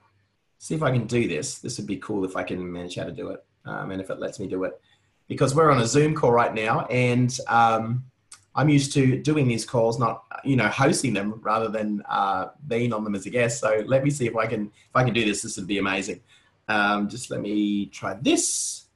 see 0.58 0.74
if 0.74 0.82
I 0.82 0.90
can 0.90 1.06
do 1.06 1.26
this. 1.26 1.58
This 1.58 1.78
would 1.78 1.86
be 1.86 1.96
cool 1.96 2.24
if 2.24 2.36
I 2.36 2.42
can 2.42 2.70
manage 2.70 2.96
how 2.96 3.04
to 3.04 3.12
do 3.12 3.28
it, 3.30 3.44
um, 3.64 3.90
and 3.90 4.00
if 4.00 4.10
it 4.10 4.18
lets 4.18 4.38
me 4.40 4.46
do 4.46 4.64
it, 4.64 4.80
because 5.28 5.54
we're 5.54 5.70
on 5.70 5.80
a 5.80 5.86
Zoom 5.86 6.14
call 6.14 6.32
right 6.32 6.54
now, 6.54 6.86
and 6.86 7.36
um, 7.48 8.04
I'm 8.54 8.68
used 8.68 8.92
to 8.94 9.20
doing 9.22 9.48
these 9.48 9.64
calls, 9.64 9.98
not 9.98 10.24
you 10.44 10.56
know 10.56 10.68
hosting 10.68 11.14
them 11.14 11.40
rather 11.42 11.68
than 11.68 12.02
uh, 12.08 12.48
being 12.66 12.92
on 12.92 13.04
them 13.04 13.14
as 13.14 13.26
a 13.26 13.30
guest. 13.30 13.60
So 13.60 13.82
let 13.86 14.04
me 14.04 14.10
see 14.10 14.26
if 14.26 14.36
I 14.36 14.46
can 14.46 14.66
if 14.66 14.94
I 14.94 15.04
can 15.04 15.14
do 15.14 15.24
this. 15.24 15.42
This 15.42 15.56
would 15.56 15.66
be 15.66 15.78
amazing. 15.78 16.20
Um, 16.68 17.08
just 17.08 17.30
let 17.30 17.40
me 17.40 17.86
try 17.86 18.14
this. 18.14 18.86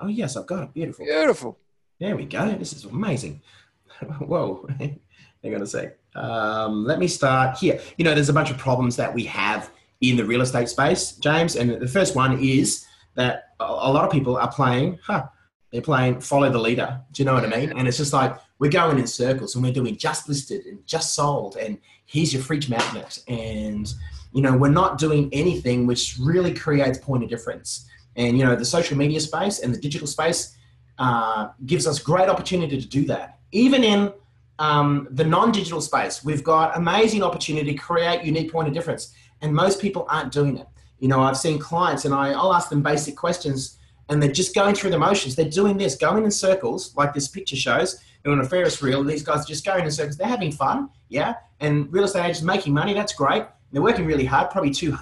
Oh 0.00 0.08
yes, 0.08 0.36
I've 0.36 0.46
got 0.46 0.64
it. 0.64 0.74
Beautiful. 0.74 1.04
Beautiful. 1.04 1.58
There 1.98 2.16
we 2.16 2.26
go. 2.26 2.54
This 2.54 2.72
is 2.72 2.84
amazing. 2.84 3.40
Whoa. 4.18 4.68
Hang 4.78 5.54
on 5.54 5.62
a 5.62 5.66
sec. 5.66 5.96
Um, 6.14 6.84
let 6.84 6.98
me 6.98 7.08
start 7.08 7.58
here. 7.58 7.80
You 7.96 8.04
know, 8.04 8.14
there's 8.14 8.28
a 8.28 8.34
bunch 8.34 8.50
of 8.50 8.58
problems 8.58 8.96
that 8.96 9.14
we 9.14 9.24
have 9.24 9.70
in 10.00 10.16
the 10.16 10.24
real 10.24 10.42
estate 10.42 10.68
space, 10.68 11.12
James. 11.12 11.56
And 11.56 11.80
the 11.80 11.88
first 11.88 12.14
one 12.14 12.38
is 12.38 12.86
that 13.14 13.54
a 13.60 13.90
lot 13.90 14.04
of 14.04 14.10
people 14.10 14.36
are 14.36 14.50
playing, 14.50 14.98
huh, 15.02 15.26
they're 15.72 15.80
playing 15.80 16.20
follow 16.20 16.50
the 16.50 16.58
leader. 16.58 17.00
Do 17.12 17.22
you 17.22 17.26
know 17.26 17.34
what 17.34 17.44
I 17.44 17.48
mean? 17.48 17.72
And 17.76 17.88
it's 17.88 17.96
just 17.96 18.12
like 18.12 18.36
we're 18.58 18.70
going 18.70 18.98
in 18.98 19.06
circles 19.06 19.54
and 19.54 19.64
we're 19.64 19.72
doing 19.72 19.96
just 19.96 20.28
listed 20.28 20.66
and 20.66 20.86
just 20.86 21.14
sold 21.14 21.56
and 21.56 21.78
here's 22.04 22.32
your 22.32 22.42
fridge 22.42 22.68
magnet. 22.68 23.18
And, 23.26 23.92
you 24.32 24.42
know, 24.42 24.56
we're 24.56 24.68
not 24.68 24.98
doing 24.98 25.28
anything 25.32 25.86
which 25.86 26.16
really 26.20 26.52
creates 26.52 26.98
point 26.98 27.24
of 27.24 27.30
difference. 27.30 27.88
And, 28.16 28.38
you 28.38 28.44
know, 28.44 28.54
the 28.54 28.64
social 28.64 28.96
media 28.96 29.20
space 29.20 29.60
and 29.60 29.74
the 29.74 29.78
digital 29.78 30.06
space 30.06 30.56
uh, 30.98 31.48
gives 31.64 31.86
us 31.86 31.98
great 31.98 32.28
opportunity 32.28 32.80
to 32.80 32.88
do 32.88 33.04
that. 33.06 33.38
Even 33.52 33.84
in 33.84 34.12
um, 34.58 35.08
the 35.10 35.24
non-digital 35.24 35.80
space, 35.80 36.24
we've 36.24 36.42
got 36.42 36.76
amazing 36.76 37.22
opportunity 37.22 37.72
to 37.72 37.78
create 37.78 38.24
unique 38.24 38.50
point 38.50 38.68
of 38.68 38.74
difference. 38.74 39.14
And 39.42 39.54
most 39.54 39.80
people 39.80 40.06
aren't 40.08 40.32
doing 40.32 40.56
it. 40.56 40.66
You 40.98 41.08
know, 41.08 41.20
I've 41.20 41.36
seen 41.36 41.58
clients 41.58 42.06
and 42.06 42.14
I, 42.14 42.32
I'll 42.32 42.54
ask 42.54 42.70
them 42.70 42.82
basic 42.82 43.16
questions 43.16 43.78
and 44.08 44.22
they're 44.22 44.32
just 44.32 44.54
going 44.54 44.74
through 44.74 44.90
the 44.90 44.98
motions. 44.98 45.34
They're 45.34 45.48
doing 45.48 45.76
this, 45.76 45.96
going 45.96 46.24
in 46.24 46.30
circles, 46.30 46.96
like 46.96 47.12
this 47.12 47.28
picture 47.28 47.56
shows. 47.56 48.00
They're 48.22 48.32
on 48.32 48.40
a 48.40 48.44
Ferris 48.44 48.80
wheel. 48.80 49.04
These 49.04 49.22
guys 49.22 49.44
are 49.44 49.48
just 49.48 49.64
going 49.64 49.84
in 49.84 49.90
circles. 49.90 50.16
They're 50.16 50.26
having 50.26 50.52
fun, 50.52 50.88
yeah. 51.08 51.34
And 51.60 51.92
real 51.92 52.04
estate 52.04 52.24
agents 52.24 52.42
making 52.42 52.72
money. 52.72 52.94
That's 52.94 53.12
great. 53.12 53.44
They're 53.72 53.82
working 53.82 54.06
really 54.06 54.24
hard, 54.24 54.50
probably 54.50 54.70
too 54.70 54.96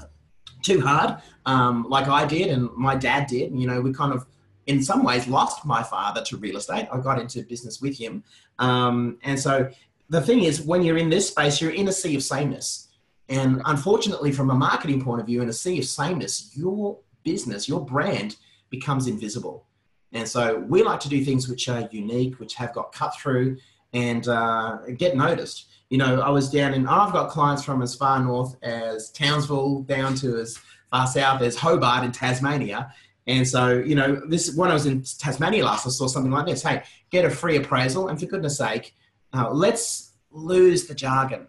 too 0.62 0.80
hard, 0.80 1.20
um, 1.44 1.86
like 1.88 2.08
I 2.08 2.24
did 2.24 2.48
and 2.48 2.70
my 2.74 2.96
dad 2.96 3.26
did. 3.26 3.52
You 3.54 3.66
know, 3.66 3.80
we 3.80 3.92
kind 3.92 4.12
of, 4.12 4.26
in 4.66 4.83
some 4.83 5.02
ways, 5.04 5.26
lost 5.26 5.64
my 5.64 5.83
father 5.83 6.23
to 6.25 6.37
real 6.37 6.56
estate. 6.56 6.88
I 6.92 6.99
got 6.99 7.21
into 7.21 7.42
business 7.42 7.80
with 7.80 7.99
him, 7.99 8.25
um, 8.59 9.18
and 9.23 9.38
so 9.38 9.71
the 10.11 10.21
thing 10.21 10.44
is, 10.44 10.62
when 10.62 10.83
you're 10.83 10.99
in 10.99 11.11
this 11.11 11.28
space, 11.28 11.61
you're 11.61 11.73
in 11.73 11.88
a 11.88 11.92
sea 11.92 12.14
of 12.14 12.23
sameness. 12.23 12.88
And 13.28 13.62
unfortunately, 13.64 14.33
from 14.33 14.50
a 14.50 14.54
marketing 14.54 15.02
point 15.02 15.21
of 15.21 15.26
view, 15.26 15.40
in 15.40 15.49
a 15.49 15.52
sea 15.52 15.78
of 15.78 15.87
sameness, 15.87 16.50
your 16.54 16.99
business, 17.23 17.68
your 17.68 17.85
brand 17.85 18.37
becomes 18.71 19.06
invisible. 19.06 19.66
And 20.12 20.28
so 20.28 20.59
we 20.68 20.83
like 20.83 21.00
to 21.00 21.09
do 21.09 21.25
things 21.25 21.49
which 21.49 21.68
are 21.68 21.88
unique, 21.90 22.38
which 22.38 22.54
have 22.54 22.73
got 22.73 22.92
cut 22.92 23.16
through 23.16 23.56
and 23.92 24.28
uh, 24.28 24.78
get 24.97 25.16
noticed. 25.16 25.66
You 25.88 25.99
know, 25.99 26.21
I 26.21 26.28
was 26.30 26.50
down 26.50 26.75
in, 26.75 26.87
I've 26.87 27.12
got 27.12 27.30
clients 27.30 27.64
from 27.64 27.83
as 27.83 27.94
far 27.94 28.23
north 28.23 28.56
as 28.62 29.11
Townsville 29.11 29.83
down 29.83 30.14
to 30.16 30.37
as 30.40 30.59
far 30.90 31.06
south 31.06 31.42
as 31.42 31.56
Hobart 31.56 32.04
in 32.04 32.12
Tasmania. 32.12 32.92
And 33.26 33.47
so, 33.49 33.78
you 33.78 33.95
know, 33.95 34.21
this 34.28 34.54
when 34.54 34.71
I 34.71 34.75
was 34.75 34.87
in 34.87 35.02
Tasmania 35.02 35.64
last, 35.64 35.87
I 35.87 35.90
saw 35.90 36.07
something 36.07 36.31
like 36.31 36.47
this. 36.47 36.62
Hey, 36.62 36.83
get 37.11 37.25
a 37.25 37.31
free 37.31 37.57
appraisal, 37.57 38.09
and 38.09 38.21
for 38.21 38.26
goodness 38.26 38.59
sake, 38.59 38.95
uh, 39.33 39.50
let's 39.50 40.12
lose 40.31 40.87
the 40.87 40.95
jargon 40.95 41.47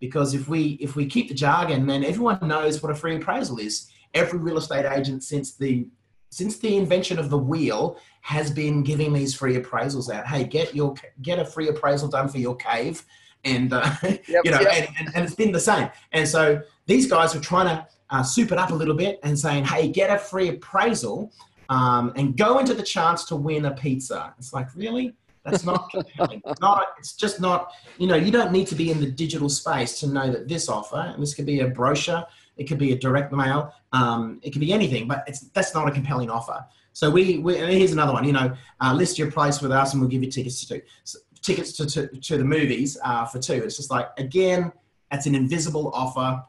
because 0.00 0.34
if 0.34 0.48
we 0.48 0.78
if 0.80 0.96
we 0.96 1.06
keep 1.06 1.28
the 1.28 1.34
jargon, 1.34 1.86
then 1.86 2.04
everyone 2.04 2.38
knows 2.42 2.82
what 2.82 2.92
a 2.92 2.94
free 2.94 3.16
appraisal 3.16 3.58
is. 3.58 3.90
Every 4.14 4.38
real 4.38 4.58
estate 4.58 4.86
agent 4.86 5.22
since 5.24 5.56
the 5.56 5.88
since 6.30 6.58
the 6.58 6.76
invention 6.76 7.18
of 7.18 7.30
the 7.30 7.38
wheel 7.38 7.98
has 8.22 8.50
been 8.50 8.82
giving 8.82 9.12
these 9.12 9.34
free 9.34 9.56
appraisals 9.56 10.12
out. 10.12 10.26
Hey, 10.26 10.44
get 10.44 10.74
your 10.74 10.94
get 11.22 11.38
a 11.38 11.44
free 11.44 11.68
appraisal 11.68 12.08
done 12.08 12.28
for 12.28 12.38
your 12.38 12.56
cave, 12.56 13.04
and 13.44 13.72
uh, 13.72 13.94
yep, 14.02 14.22
you 14.44 14.50
know, 14.50 14.60
yep. 14.60 14.72
and, 14.74 14.88
and, 14.98 15.08
and, 15.14 15.24
it's 15.24 15.34
been 15.34 15.52
the 15.52 15.60
same. 15.60 15.90
And 16.12 16.26
so 16.28 16.62
these 16.86 17.08
guys 17.08 17.34
were 17.34 17.40
trying 17.40 17.66
to 17.66 17.86
uh, 18.10 18.22
soup 18.22 18.52
it 18.52 18.58
up 18.58 18.70
a 18.70 18.74
little 18.74 18.94
bit 18.94 19.20
and 19.22 19.38
saying, 19.38 19.64
hey, 19.64 19.88
get 19.88 20.10
a 20.10 20.18
free 20.18 20.48
appraisal 20.48 21.32
um, 21.68 22.12
and 22.16 22.36
go 22.36 22.58
into 22.58 22.74
the 22.74 22.82
chance 22.82 23.24
to 23.24 23.36
win 23.36 23.66
a 23.66 23.74
pizza. 23.74 24.34
It's 24.38 24.52
like 24.52 24.74
really. 24.74 25.14
That's 25.44 25.64
not 25.64 25.90
compelling. 25.92 26.42
not, 26.60 26.88
it's 26.98 27.14
just 27.14 27.40
not, 27.40 27.72
you 27.96 28.06
know, 28.06 28.16
you 28.16 28.30
don't 28.30 28.52
need 28.52 28.66
to 28.66 28.74
be 28.74 28.90
in 28.90 29.00
the 29.00 29.10
digital 29.10 29.48
space 29.48 29.98
to 30.00 30.06
know 30.06 30.30
that 30.30 30.48
this 30.48 30.68
offer, 30.68 31.12
and 31.14 31.22
this 31.22 31.32
could 31.32 31.46
be 31.46 31.60
a 31.60 31.68
brochure, 31.68 32.24
it 32.56 32.64
could 32.64 32.78
be 32.78 32.92
a 32.92 32.98
direct 32.98 33.32
mail, 33.32 33.72
um, 33.92 34.40
it 34.42 34.50
could 34.50 34.60
be 34.60 34.72
anything, 34.72 35.08
but 35.08 35.24
it's, 35.26 35.48
that's 35.50 35.74
not 35.74 35.88
a 35.88 35.90
compelling 35.90 36.28
offer. 36.28 36.64
So 36.92 37.08
we, 37.08 37.38
we 37.38 37.56
here's 37.56 37.92
another 37.92 38.12
one, 38.12 38.24
you 38.24 38.32
know, 38.32 38.52
uh, 38.80 38.92
list 38.92 39.18
your 39.18 39.30
place 39.30 39.62
with 39.62 39.70
us 39.70 39.92
and 39.92 40.02
we'll 40.02 40.10
give 40.10 40.22
you 40.22 40.30
tickets 40.30 40.64
to, 40.66 40.82
so, 41.04 41.18
tickets 41.42 41.72
to, 41.74 41.86
to, 41.86 42.08
to, 42.08 42.36
the 42.36 42.44
movies 42.44 42.98
uh, 43.04 43.24
for 43.24 43.38
two. 43.38 43.54
It's 43.54 43.76
just 43.76 43.90
like, 43.90 44.08
again, 44.18 44.72
that's 45.10 45.26
an 45.26 45.34
invisible 45.34 45.92
offer. 45.94 46.42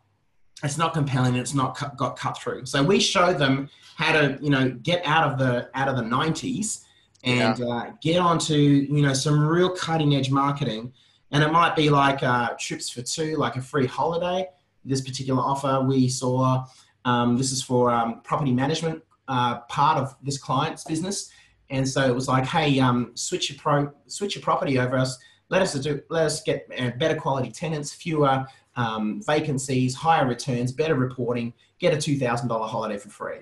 It's 0.64 0.78
not 0.78 0.94
compelling. 0.94 1.36
It's 1.36 1.54
not 1.54 1.76
cut, 1.76 1.96
got 1.96 2.18
cut 2.18 2.38
through. 2.38 2.66
So 2.66 2.84
we 2.84 3.00
show 3.00 3.34
them 3.34 3.70
how 3.96 4.12
to, 4.14 4.38
you 4.42 4.50
know, 4.50 4.72
get 4.84 5.06
out 5.06 5.32
of 5.32 5.40
the, 5.40 5.70
out 5.74 5.88
of 5.88 5.96
the 5.96 6.04
90s 6.04 6.84
and 7.24 7.58
yeah. 7.60 7.66
uh, 7.66 7.92
get 8.02 8.18
onto 8.18 8.56
you 8.56 9.02
know 9.02 9.14
some 9.14 9.40
real 9.40 9.70
cutting 9.70 10.16
edge 10.16 10.30
marketing 10.30 10.94
and 11.32 11.44
it 11.44 11.52
might 11.52 11.76
be 11.76 11.90
like 11.90 12.24
uh, 12.24 12.50
trips 12.60 12.90
for 12.90 13.02
two 13.02 13.36
like 13.36 13.56
a 13.56 13.62
free 13.62 13.86
holiday 13.86 14.48
this 14.86 15.02
particular 15.02 15.42
offer 15.42 15.82
we 15.82 16.08
saw 16.08 16.66
um, 17.06 17.38
this 17.38 17.52
is 17.52 17.62
for 17.62 17.92
um, 17.92 18.22
property 18.22 18.52
management 18.52 19.02
uh, 19.28 19.60
part 19.62 19.98
of 19.98 20.16
this 20.24 20.38
client's 20.38 20.84
business 20.84 21.32
and 21.70 21.88
so 21.88 22.08
it 22.08 22.16
was 22.16 22.28
like 22.28 22.46
hey 22.46 22.80
um, 22.80 23.12
switch 23.16 23.50
your 23.50 23.60
pro 23.60 23.92
switch 24.08 24.36
your 24.36 24.42
property 24.42 24.80
over 24.80 24.98
us 24.98 25.18
let 25.50 25.62
us 25.62 25.74
do 25.74 26.02
let 26.10 26.26
us 26.26 26.42
get 26.42 26.68
uh, 26.78 26.92
better 26.92 27.16
quality 27.16 27.52
tenants 27.52 27.92
fewer 27.94 28.46
um, 28.80 29.22
vacancies 29.26 29.96
higher 29.96 30.28
returns 30.28 30.72
better 30.72 30.96
reporting 30.96 31.54
get 31.80 31.94
a 31.94 31.98
$2000 31.98 32.70
holiday 32.70 32.98
for 32.98 33.10
free 33.10 33.40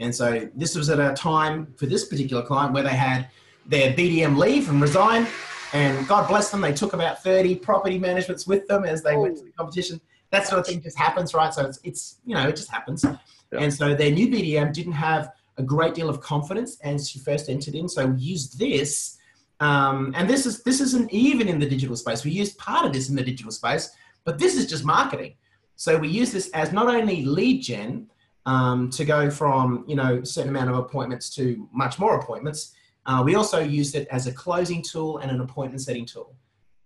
and 0.00 0.14
so 0.14 0.48
this 0.54 0.74
was 0.74 0.88
at 0.90 0.98
a 0.98 1.14
time 1.14 1.72
for 1.76 1.86
this 1.86 2.06
particular 2.06 2.42
client 2.42 2.72
where 2.72 2.82
they 2.82 2.96
had 2.96 3.28
their 3.66 3.92
BDM 3.92 4.36
leave 4.36 4.68
and 4.68 4.80
resign. 4.80 5.26
And 5.72 6.08
God 6.08 6.26
bless 6.26 6.50
them, 6.50 6.62
they 6.62 6.72
took 6.72 6.94
about 6.94 7.22
30 7.22 7.56
property 7.56 7.98
managements 7.98 8.46
with 8.46 8.66
them 8.66 8.84
as 8.84 9.02
they 9.02 9.14
oh. 9.14 9.20
went 9.20 9.36
to 9.36 9.44
the 9.44 9.50
competition. 9.50 10.00
That 10.30 10.46
sort 10.46 10.60
of 10.60 10.66
thing 10.66 10.80
just 10.80 10.98
happens, 10.98 11.34
right? 11.34 11.52
So 11.54 11.66
it's, 11.66 11.78
it's 11.84 12.16
you 12.24 12.34
know, 12.34 12.48
it 12.48 12.56
just 12.56 12.70
happens. 12.70 13.04
Yeah. 13.04 13.60
And 13.60 13.72
so 13.72 13.94
their 13.94 14.10
new 14.10 14.28
BDM 14.28 14.72
didn't 14.72 14.92
have 14.92 15.32
a 15.58 15.62
great 15.62 15.94
deal 15.94 16.08
of 16.08 16.20
confidence 16.20 16.78
as 16.80 17.08
she 17.08 17.18
first 17.18 17.48
entered 17.48 17.74
in. 17.74 17.88
So 17.88 18.06
we 18.06 18.20
used 18.20 18.58
this. 18.58 19.18
Um, 19.60 20.14
and 20.16 20.30
this 20.30 20.46
is 20.46 20.62
this 20.62 20.80
isn't 20.80 21.12
even 21.12 21.46
in 21.46 21.58
the 21.58 21.68
digital 21.68 21.94
space. 21.94 22.24
We 22.24 22.30
used 22.30 22.56
part 22.56 22.86
of 22.86 22.92
this 22.92 23.10
in 23.10 23.16
the 23.16 23.22
digital 23.22 23.52
space, 23.52 23.90
but 24.24 24.38
this 24.38 24.56
is 24.56 24.66
just 24.66 24.84
marketing. 24.84 25.34
So 25.76 25.96
we 25.96 26.08
use 26.08 26.32
this 26.32 26.50
as 26.50 26.72
not 26.72 26.88
only 26.88 27.24
lead 27.24 27.62
gen, 27.62 28.10
um, 28.46 28.90
to 28.90 29.04
go 29.04 29.30
from 29.30 29.84
you 29.86 29.96
know 29.96 30.22
certain 30.24 30.50
amount 30.50 30.70
of 30.70 30.76
appointments 30.76 31.34
to 31.36 31.68
much 31.72 31.98
more 31.98 32.18
appointments. 32.18 32.74
Uh, 33.06 33.22
we 33.24 33.34
also 33.34 33.60
used 33.60 33.94
it 33.94 34.06
as 34.10 34.26
a 34.26 34.32
closing 34.32 34.82
tool 34.82 35.18
and 35.18 35.30
an 35.30 35.40
appointment 35.40 35.80
setting 35.80 36.04
tool. 36.04 36.34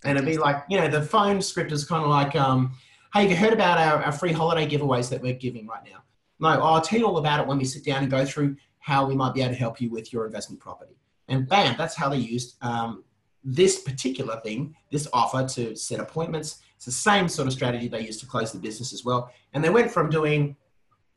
And 0.04 0.16
it'd 0.16 0.28
be 0.28 0.38
like, 0.38 0.62
you 0.68 0.78
know, 0.78 0.88
the 0.88 1.02
phone 1.02 1.42
script 1.42 1.72
is 1.72 1.84
kind 1.84 2.04
of 2.04 2.10
like, 2.10 2.36
um, 2.36 2.72
hey, 3.14 3.28
you 3.28 3.34
heard 3.34 3.52
about 3.52 3.78
our, 3.78 4.02
our 4.04 4.12
free 4.12 4.32
holiday 4.32 4.66
giveaways 4.66 5.08
that 5.10 5.20
we're 5.20 5.34
giving 5.34 5.66
right 5.66 5.82
now? 5.84 6.02
No, 6.38 6.48
I'll 6.48 6.80
tell 6.80 6.98
you 6.98 7.06
all 7.06 7.18
about 7.18 7.40
it 7.40 7.46
when 7.46 7.58
we 7.58 7.64
sit 7.64 7.84
down 7.84 8.02
and 8.02 8.10
go 8.10 8.24
through 8.24 8.56
how 8.78 9.06
we 9.06 9.16
might 9.16 9.34
be 9.34 9.40
able 9.40 9.52
to 9.52 9.58
help 9.58 9.80
you 9.80 9.90
with 9.90 10.12
your 10.12 10.26
investment 10.26 10.60
property. 10.60 10.96
And 11.28 11.48
bam, 11.48 11.74
that's 11.76 11.94
how 11.94 12.08
they 12.08 12.18
used 12.18 12.56
um, 12.62 13.02
this 13.44 13.80
particular 13.80 14.40
thing, 14.40 14.74
this 14.90 15.06
offer 15.12 15.46
to 15.46 15.76
set 15.76 16.00
appointments. 16.00 16.60
It's 16.76 16.86
the 16.86 16.92
same 16.92 17.28
sort 17.28 17.46
of 17.46 17.52
strategy 17.52 17.88
they 17.88 18.00
used 18.00 18.20
to 18.20 18.26
close 18.26 18.52
the 18.52 18.58
business 18.58 18.92
as 18.92 19.04
well. 19.04 19.30
And 19.52 19.62
they 19.62 19.70
went 19.70 19.90
from 19.90 20.08
doing 20.10 20.56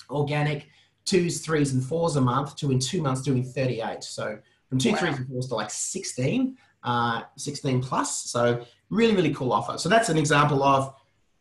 organic 0.09 0.67
twos, 1.05 1.39
threes, 1.39 1.73
and 1.73 1.83
fours 1.83 2.17
a 2.17 2.21
month 2.21 2.55
to 2.57 2.71
in 2.71 2.79
two 2.79 3.01
months 3.01 3.21
doing 3.21 3.43
38. 3.43 4.03
So 4.03 4.37
from 4.69 4.77
two, 4.77 4.91
wow. 4.91 4.97
threes, 4.97 5.17
and 5.17 5.27
fours 5.27 5.47
to 5.47 5.55
like 5.55 5.71
16, 5.71 6.57
uh, 6.83 7.21
16 7.37 7.81
plus. 7.81 8.29
So 8.29 8.65
really, 8.89 9.15
really 9.15 9.33
cool 9.33 9.53
offer. 9.53 9.77
So 9.77 9.87
that's 9.87 10.09
an 10.09 10.17
example 10.17 10.61
of, 10.63 10.93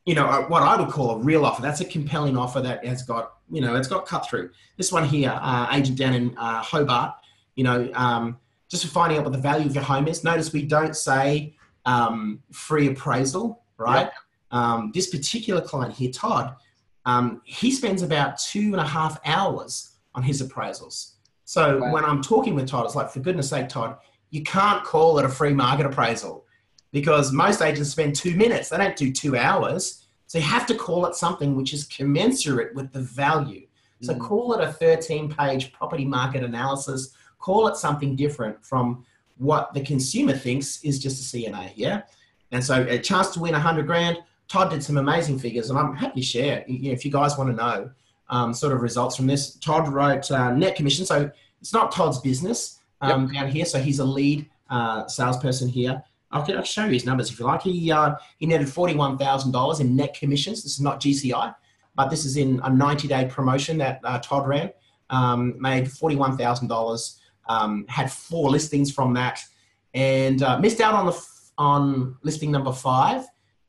you 0.05 0.15
know, 0.15 0.27
uh, 0.27 0.43
what 0.43 0.63
I 0.63 0.81
would 0.81 0.89
call 0.89 1.11
a 1.11 1.19
real 1.19 1.45
offer. 1.45 1.63
That's 1.63 1.81
a 1.81 1.85
compelling 1.85 2.39
offer 2.39 2.61
that 2.61 2.85
has 2.87 3.03
got, 3.03 3.33
you 3.51 3.61
know, 3.61 3.75
it's 3.75 3.89
got 3.89 4.07
cut 4.07 4.29
through. 4.29 4.51
This 4.77 4.93
one 4.93 5.05
here, 5.05 5.37
uh, 5.43 5.67
agent 5.73 5.99
down 5.99 6.15
in 6.15 6.37
uh, 6.39 6.63
Hobart, 6.63 7.15
you 7.57 7.65
know, 7.65 7.91
um, 7.95 8.39
just 8.69 8.85
for 8.85 8.91
finding 8.91 9.19
out 9.19 9.25
what 9.25 9.33
the 9.33 9.39
value 9.39 9.67
of 9.67 9.75
your 9.75 9.85
home 9.85 10.09
is. 10.09 10.25
Notice 10.25 10.53
we 10.53 10.63
don't 10.63 10.97
say 10.97 11.55
um, 11.85 12.43
free 12.53 12.89
appraisal, 12.89 13.63
right? 13.79 14.07
Yep. 14.07 14.15
Um, 14.51 14.91
this 14.95 15.09
particular 15.09 15.61
client 15.61 15.95
here, 15.95 16.11
Todd, 16.11 16.57
um, 17.05 17.43
he 17.45 17.71
spends 17.71 18.03
about 18.03 18.39
two 18.39 18.61
and 18.73 18.77
a 18.77 18.87
half 18.87 19.19
hours 19.25 19.97
on 20.15 20.23
his 20.23 20.43
appraisals. 20.43 21.13
So 21.45 21.79
wow. 21.79 21.93
when 21.93 22.05
I'm 22.05 22.21
talking 22.21 22.55
with 22.55 22.69
Todd, 22.69 22.85
it's 22.87 22.97
like, 22.97 23.11
for 23.11 23.21
goodness 23.21 23.51
sake, 23.51 23.69
Todd, 23.69 23.97
you 24.31 24.43
can't 24.43 24.83
call 24.85 25.19
it 25.19 25.25
a 25.25 25.29
free 25.29 25.53
market 25.53 25.87
appraisal 25.87 26.45
because 26.93 27.33
most 27.33 27.63
agents 27.63 27.91
spend 27.91 28.17
two 28.17 28.35
minutes. 28.35 28.69
They 28.69 28.77
don't 28.79 28.97
do 28.97 29.13
two 29.13 29.37
hours. 29.37 30.07
So 30.27 30.39
you 30.39 30.45
have 30.45 30.67
to 30.67 30.75
call 30.75 31.07
it 31.07 31.15
something 31.15 31.55
which 31.55 31.73
is 31.73 31.85
commensurate 31.85 32.75
with 32.75 32.93
the 32.93 33.01
value. 33.01 33.67
So 34.03 34.15
mm. 34.15 34.21
call 34.21 34.55
it 34.55 34.61
a 34.61 34.73
13 34.73 35.33
page 35.33 35.73
property 35.73 36.05
market 36.05 36.43
analysis. 36.43 37.15
Call 37.47 37.69
it 37.69 37.77
something 37.77 38.17
different 38.17 38.65
from 38.65 39.07
what 39.37 39.73
the 39.73 39.81
consumer 39.81 40.33
thinks 40.33 40.83
is 40.83 40.99
just 40.99 41.33
a 41.33 41.37
CMA. 41.37 41.71
Yeah. 41.77 42.03
And 42.51 42.65
so 42.65 42.83
a 42.89 42.99
chance 42.99 43.29
to 43.35 43.41
win 43.41 43.53
100 43.53 43.87
grand, 43.87 44.19
Todd 44.49 44.71
did 44.71 44.83
some 44.83 44.97
amazing 44.97 45.39
figures, 45.39 45.71
and 45.71 45.79
I'm 45.79 45.95
happy 45.95 46.23
to 46.23 46.27
share 46.27 46.65
you 46.67 46.89
know, 46.89 46.91
if 46.91 47.05
you 47.05 47.13
guys 47.13 47.39
want 47.39 47.51
to 47.51 47.55
know 47.55 47.91
um, 48.31 48.53
sort 48.53 48.73
of 48.73 48.83
results 48.83 49.15
from 49.15 49.29
this. 49.29 49.55
Todd 49.59 49.87
wrote 49.87 50.29
uh, 50.29 50.51
net 50.55 50.75
commission, 50.75 51.07
so 51.07 51.31
it's 51.61 51.73
not 51.73 51.93
Todd's 51.93 52.19
business 52.19 52.81
um, 53.01 53.27
yep. 53.27 53.43
down 53.43 53.53
here, 53.53 53.65
so 53.65 53.79
he's 53.79 54.01
a 54.01 54.05
lead 54.05 54.51
uh, 54.69 55.07
salesperson 55.07 55.69
here. 55.69 56.03
I 56.33 56.41
can, 56.41 56.57
I'll 56.57 56.65
show 56.65 56.87
you 56.87 56.95
his 56.95 57.07
numbers 57.07 57.31
if 57.31 57.39
you 57.39 57.45
like. 57.45 57.63
He 57.63 57.93
uh, 57.93 58.17
he 58.39 58.47
netted 58.47 58.69
forty 58.69 58.97
one 58.97 59.19
thousand 59.19 59.53
dollars 59.53 59.79
in 59.79 59.95
net 59.95 60.15
commissions. 60.15 60.65
This 60.65 60.73
is 60.73 60.81
not 60.81 61.01
GCI, 61.01 61.55
but 61.95 62.11
this 62.11 62.25
is 62.25 62.37
in 62.37 62.61
a 62.65 62.71
ninety 62.71 63.07
day 63.07 63.27
promotion 63.31 63.79
that 63.79 64.01
uh, 64.03 64.19
Todd 64.19 64.49
ran. 64.49 64.73
Um, 65.11 65.55
made 65.61 65.89
forty 65.93 66.17
one 66.17 66.37
thousand 66.37 66.67
um. 67.49 67.85
Had 67.89 68.11
four 68.11 68.51
listings 68.51 68.91
from 68.93 69.15
that, 69.15 69.41
and 69.95 70.43
uh, 70.43 70.59
missed 70.59 70.81
out 70.81 70.95
on 70.95 71.07
the 71.07 71.13
f- 71.13 71.51
on 71.59 72.17
listing 72.23 72.51
number 72.51 72.73
five 72.73 73.25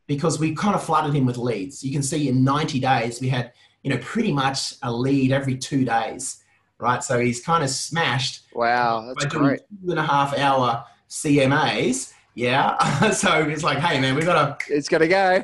because 0.07 0.39
we 0.39 0.53
kind 0.55 0.75
of 0.75 0.83
flooded 0.83 1.13
him 1.13 1.25
with 1.25 1.37
leads. 1.37 1.83
You 1.83 1.91
can 1.91 2.03
see 2.03 2.29
in 2.29 2.43
ninety 2.43 2.79
days 2.79 3.21
we 3.21 3.29
had 3.29 3.51
you 3.83 3.89
know 3.91 3.97
pretty 4.01 4.31
much 4.31 4.73
a 4.83 4.91
lead 4.91 5.31
every 5.31 5.57
two 5.57 5.85
days, 5.85 6.43
right? 6.79 7.03
So 7.03 7.19
he's 7.19 7.41
kind 7.43 7.63
of 7.63 7.69
smashed. 7.69 8.41
Wow, 8.53 9.13
that's 9.17 9.25
great. 9.33 9.61
Two 9.83 9.91
and 9.91 9.99
a 9.99 10.03
half 10.03 10.37
hour 10.37 10.85
CMAs. 11.09 12.13
Yeah. 12.37 13.09
so 13.11 13.41
it's 13.49 13.63
like, 13.63 13.79
hey 13.79 13.99
man, 13.99 14.15
we 14.15 14.21
got 14.21 14.59
to 14.59 14.73
It's 14.73 14.89
gonna 14.89 15.07
go. 15.07 15.43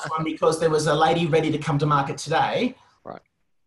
the 0.00 0.08
one 0.16 0.24
because 0.24 0.60
there 0.60 0.70
was 0.70 0.86
a 0.86 0.94
lady 0.94 1.26
ready 1.26 1.50
to 1.50 1.58
come 1.58 1.78
to 1.78 1.86
market 1.86 2.16
today. 2.16 2.76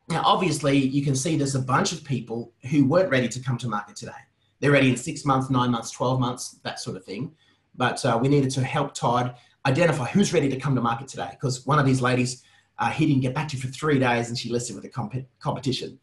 Now, 0.10 0.24
obviously, 0.26 0.76
you 0.76 1.04
can 1.04 1.16
see 1.16 1.38
there's 1.38 1.56
a 1.56 1.62
bunch 1.62 1.92
of 1.92 2.04
people 2.04 2.52
who 2.70 2.86
weren't 2.86 3.12
ready 3.12 3.28
to 3.28 3.40
come 3.40 3.58
to 3.60 3.68
market 3.68 3.96
today. 3.96 4.12
They're 4.60 4.72
ready 4.72 4.90
in 4.90 4.98
six 4.98 5.24
months, 5.24 5.52
nine 5.52 5.70
months, 5.70 5.92
12 5.92 6.20
months, 6.20 6.60
that 6.64 6.80
sort 6.80 6.98
of 6.98 7.06
thing. 7.06 7.32
But 7.76 8.04
uh, 8.04 8.18
we 8.20 8.28
needed 8.28 8.50
to 8.52 8.64
help 8.64 8.96
Todd 8.96 9.36
identify 9.68 10.06
who's 10.06 10.34
ready 10.34 10.50
to 10.50 10.58
come 10.58 10.74
to 10.76 10.82
market 10.82 11.08
today 11.08 11.30
because 11.32 11.66
one 11.66 11.78
of 11.78 11.86
these 11.86 12.02
ladies, 12.02 12.44
uh, 12.80 12.90
he 12.90 13.06
didn't 13.06 13.22
get 13.22 13.36
back 13.36 13.48
to 13.50 13.58
for 13.58 13.68
three 13.68 14.00
days 14.00 14.30
and 14.30 14.38
she 14.38 14.50
listed 14.50 14.76
with 14.76 14.84
a 14.86 14.90
comp- 14.90 15.28
competition. 15.40 16.00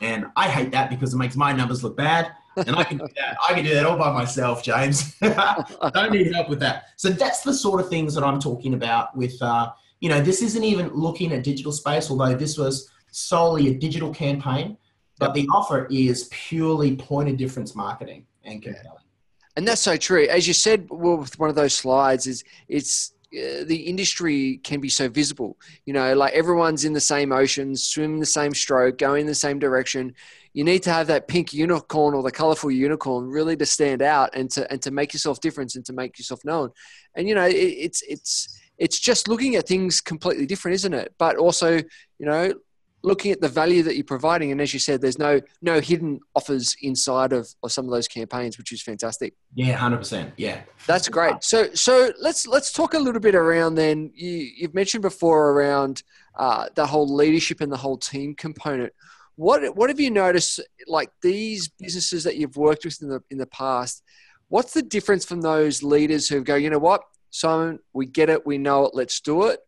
And 0.00 0.26
I 0.36 0.48
hate 0.48 0.72
that 0.72 0.88
because 0.88 1.12
it 1.12 1.18
makes 1.18 1.36
my 1.36 1.52
numbers 1.52 1.84
look 1.84 1.96
bad. 1.96 2.32
And 2.56 2.74
I 2.74 2.84
can 2.84 2.96
do 2.98 3.06
that. 3.16 3.36
I 3.46 3.52
can 3.52 3.64
do 3.64 3.74
that 3.74 3.84
all 3.84 3.98
by 3.98 4.10
myself, 4.10 4.62
James. 4.62 5.14
Don't 5.20 6.12
need 6.12 6.32
help 6.32 6.48
with 6.48 6.60
that. 6.60 6.84
So 6.96 7.10
that's 7.10 7.42
the 7.42 7.52
sort 7.52 7.80
of 7.80 7.90
things 7.90 8.14
that 8.14 8.24
I'm 8.24 8.40
talking 8.40 8.72
about 8.72 9.14
with, 9.14 9.40
uh, 9.42 9.70
you 10.00 10.08
know, 10.08 10.20
this 10.20 10.40
isn't 10.40 10.64
even 10.64 10.88
looking 10.94 11.32
at 11.32 11.44
digital 11.44 11.72
space, 11.72 12.10
although 12.10 12.34
this 12.34 12.56
was 12.56 12.90
solely 13.10 13.68
a 13.68 13.74
digital 13.74 14.12
campaign. 14.12 14.76
But 15.18 15.34
the 15.34 15.46
offer 15.54 15.86
is 15.90 16.28
purely 16.30 16.96
point 16.96 17.28
of 17.28 17.36
difference 17.36 17.76
marketing 17.76 18.26
and 18.42 18.62
compelling. 18.62 19.04
And 19.56 19.68
that's 19.68 19.82
so 19.82 19.96
true. 19.96 20.26
As 20.26 20.48
you 20.48 20.54
said 20.54 20.86
well, 20.90 21.18
with 21.18 21.38
one 21.38 21.50
of 21.50 21.56
those 21.56 21.74
slides, 21.74 22.26
is 22.26 22.42
it's 22.68 23.12
uh, 23.32 23.64
the 23.64 23.84
industry 23.86 24.58
can 24.64 24.80
be 24.80 24.88
so 24.88 25.08
visible. 25.08 25.58
You 25.84 25.92
know, 25.92 26.14
like 26.14 26.32
everyone's 26.32 26.84
in 26.84 26.92
the 26.92 27.00
same 27.00 27.32
ocean, 27.32 27.76
swim 27.76 28.18
the 28.18 28.26
same 28.26 28.54
stroke, 28.54 28.98
go 28.98 29.14
in 29.14 29.26
the 29.26 29.34
same 29.34 29.58
direction. 29.58 30.14
You 30.52 30.64
need 30.64 30.82
to 30.84 30.90
have 30.90 31.06
that 31.08 31.28
pink 31.28 31.52
unicorn 31.52 32.14
or 32.14 32.22
the 32.22 32.32
colorful 32.32 32.70
unicorn 32.70 33.28
really 33.28 33.56
to 33.56 33.66
stand 33.66 34.02
out 34.02 34.30
and 34.34 34.50
to 34.52 34.70
and 34.72 34.80
to 34.82 34.90
make 34.90 35.12
yourself 35.12 35.40
different 35.40 35.74
and 35.74 35.84
to 35.84 35.92
make 35.92 36.18
yourself 36.18 36.44
known. 36.44 36.70
And 37.14 37.28
you 37.28 37.34
know, 37.34 37.46
it, 37.46 37.54
it's 37.54 38.02
it's 38.08 38.58
it's 38.78 38.98
just 38.98 39.28
looking 39.28 39.56
at 39.56 39.68
things 39.68 40.00
completely 40.00 40.46
different, 40.46 40.76
isn't 40.76 40.94
it? 40.94 41.14
But 41.18 41.36
also, 41.36 41.76
you 41.76 42.26
know, 42.26 42.54
looking 43.02 43.32
at 43.32 43.40
the 43.40 43.48
value 43.48 43.82
that 43.82 43.94
you're 43.96 44.04
providing. 44.04 44.52
And 44.52 44.60
as 44.60 44.72
you 44.72 44.80
said, 44.80 45.00
there's 45.00 45.18
no 45.18 45.40
no 45.62 45.80
hidden 45.80 46.20
offers 46.34 46.76
inside 46.82 47.32
of, 47.32 47.48
of 47.62 47.72
some 47.72 47.84
of 47.84 47.90
those 47.90 48.08
campaigns, 48.08 48.58
which 48.58 48.72
is 48.72 48.82
fantastic. 48.82 49.34
Yeah, 49.54 49.74
hundred 49.76 49.98
percent. 49.98 50.32
Yeah, 50.36 50.62
That's 50.86 51.08
great. 51.08 51.42
So, 51.42 51.72
so 51.74 52.12
let's 52.20 52.46
let's 52.46 52.72
talk 52.72 52.94
a 52.94 52.98
little 52.98 53.20
bit 53.20 53.34
around 53.34 53.74
then. 53.74 54.10
You, 54.14 54.48
you've 54.56 54.74
mentioned 54.74 55.02
before 55.02 55.52
around 55.52 56.02
uh, 56.36 56.66
the 56.74 56.86
whole 56.86 57.12
leadership 57.12 57.60
and 57.60 57.72
the 57.72 57.76
whole 57.76 57.96
team 57.96 58.34
component. 58.34 58.92
What 59.36 59.76
what 59.76 59.90
have 59.90 60.00
you 60.00 60.10
noticed? 60.10 60.60
Like 60.86 61.10
these 61.22 61.68
businesses 61.68 62.24
that 62.24 62.36
you've 62.36 62.56
worked 62.56 62.84
with 62.84 63.00
in 63.02 63.08
the 63.08 63.22
in 63.30 63.38
the 63.38 63.46
past, 63.46 64.02
what's 64.48 64.74
the 64.74 64.82
difference 64.82 65.24
from 65.24 65.40
those 65.40 65.82
leaders 65.82 66.28
who 66.28 66.42
go, 66.44 66.56
you 66.56 66.68
know 66.68 66.78
what, 66.78 67.02
Simon, 67.30 67.78
we 67.92 68.06
get 68.06 68.28
it, 68.28 68.44
we 68.44 68.58
know 68.58 68.84
it, 68.84 68.94
let's 68.94 69.20
do 69.20 69.46
it, 69.46 69.60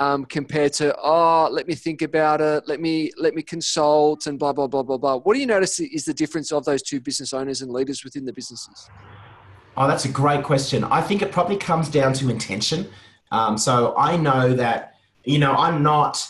um, 0.00 0.24
compared 0.24 0.72
to 0.72 0.96
oh, 0.98 1.48
let 1.52 1.68
me 1.68 1.74
think 1.74 2.02
about 2.02 2.40
it, 2.40 2.66
let 2.66 2.80
me 2.80 3.12
let 3.18 3.34
me 3.34 3.42
consult 3.42 4.26
and 4.26 4.38
blah 4.38 4.52
blah 4.52 4.66
blah 4.66 4.82
blah 4.82 4.96
blah. 4.96 5.18
What 5.18 5.34
do 5.34 5.40
you 5.40 5.46
notice 5.46 5.78
is 5.78 6.06
the 6.06 6.14
difference 6.14 6.50
of 6.50 6.64
those 6.64 6.82
two 6.82 7.00
business 7.00 7.32
owners 7.32 7.60
and 7.60 7.70
leaders 7.70 8.02
within 8.02 8.24
the 8.24 8.32
businesses? 8.32 8.88
Oh, 9.76 9.86
that's 9.86 10.06
a 10.06 10.08
great 10.08 10.42
question. 10.42 10.84
I 10.84 11.02
think 11.02 11.22
it 11.22 11.30
probably 11.30 11.56
comes 11.56 11.88
down 11.88 12.14
to 12.14 12.30
intention. 12.30 12.88
Um, 13.30 13.56
so 13.56 13.94
I 13.96 14.16
know 14.16 14.54
that 14.54 14.94
you 15.24 15.38
know 15.38 15.52
I'm 15.52 15.82
not 15.82 16.26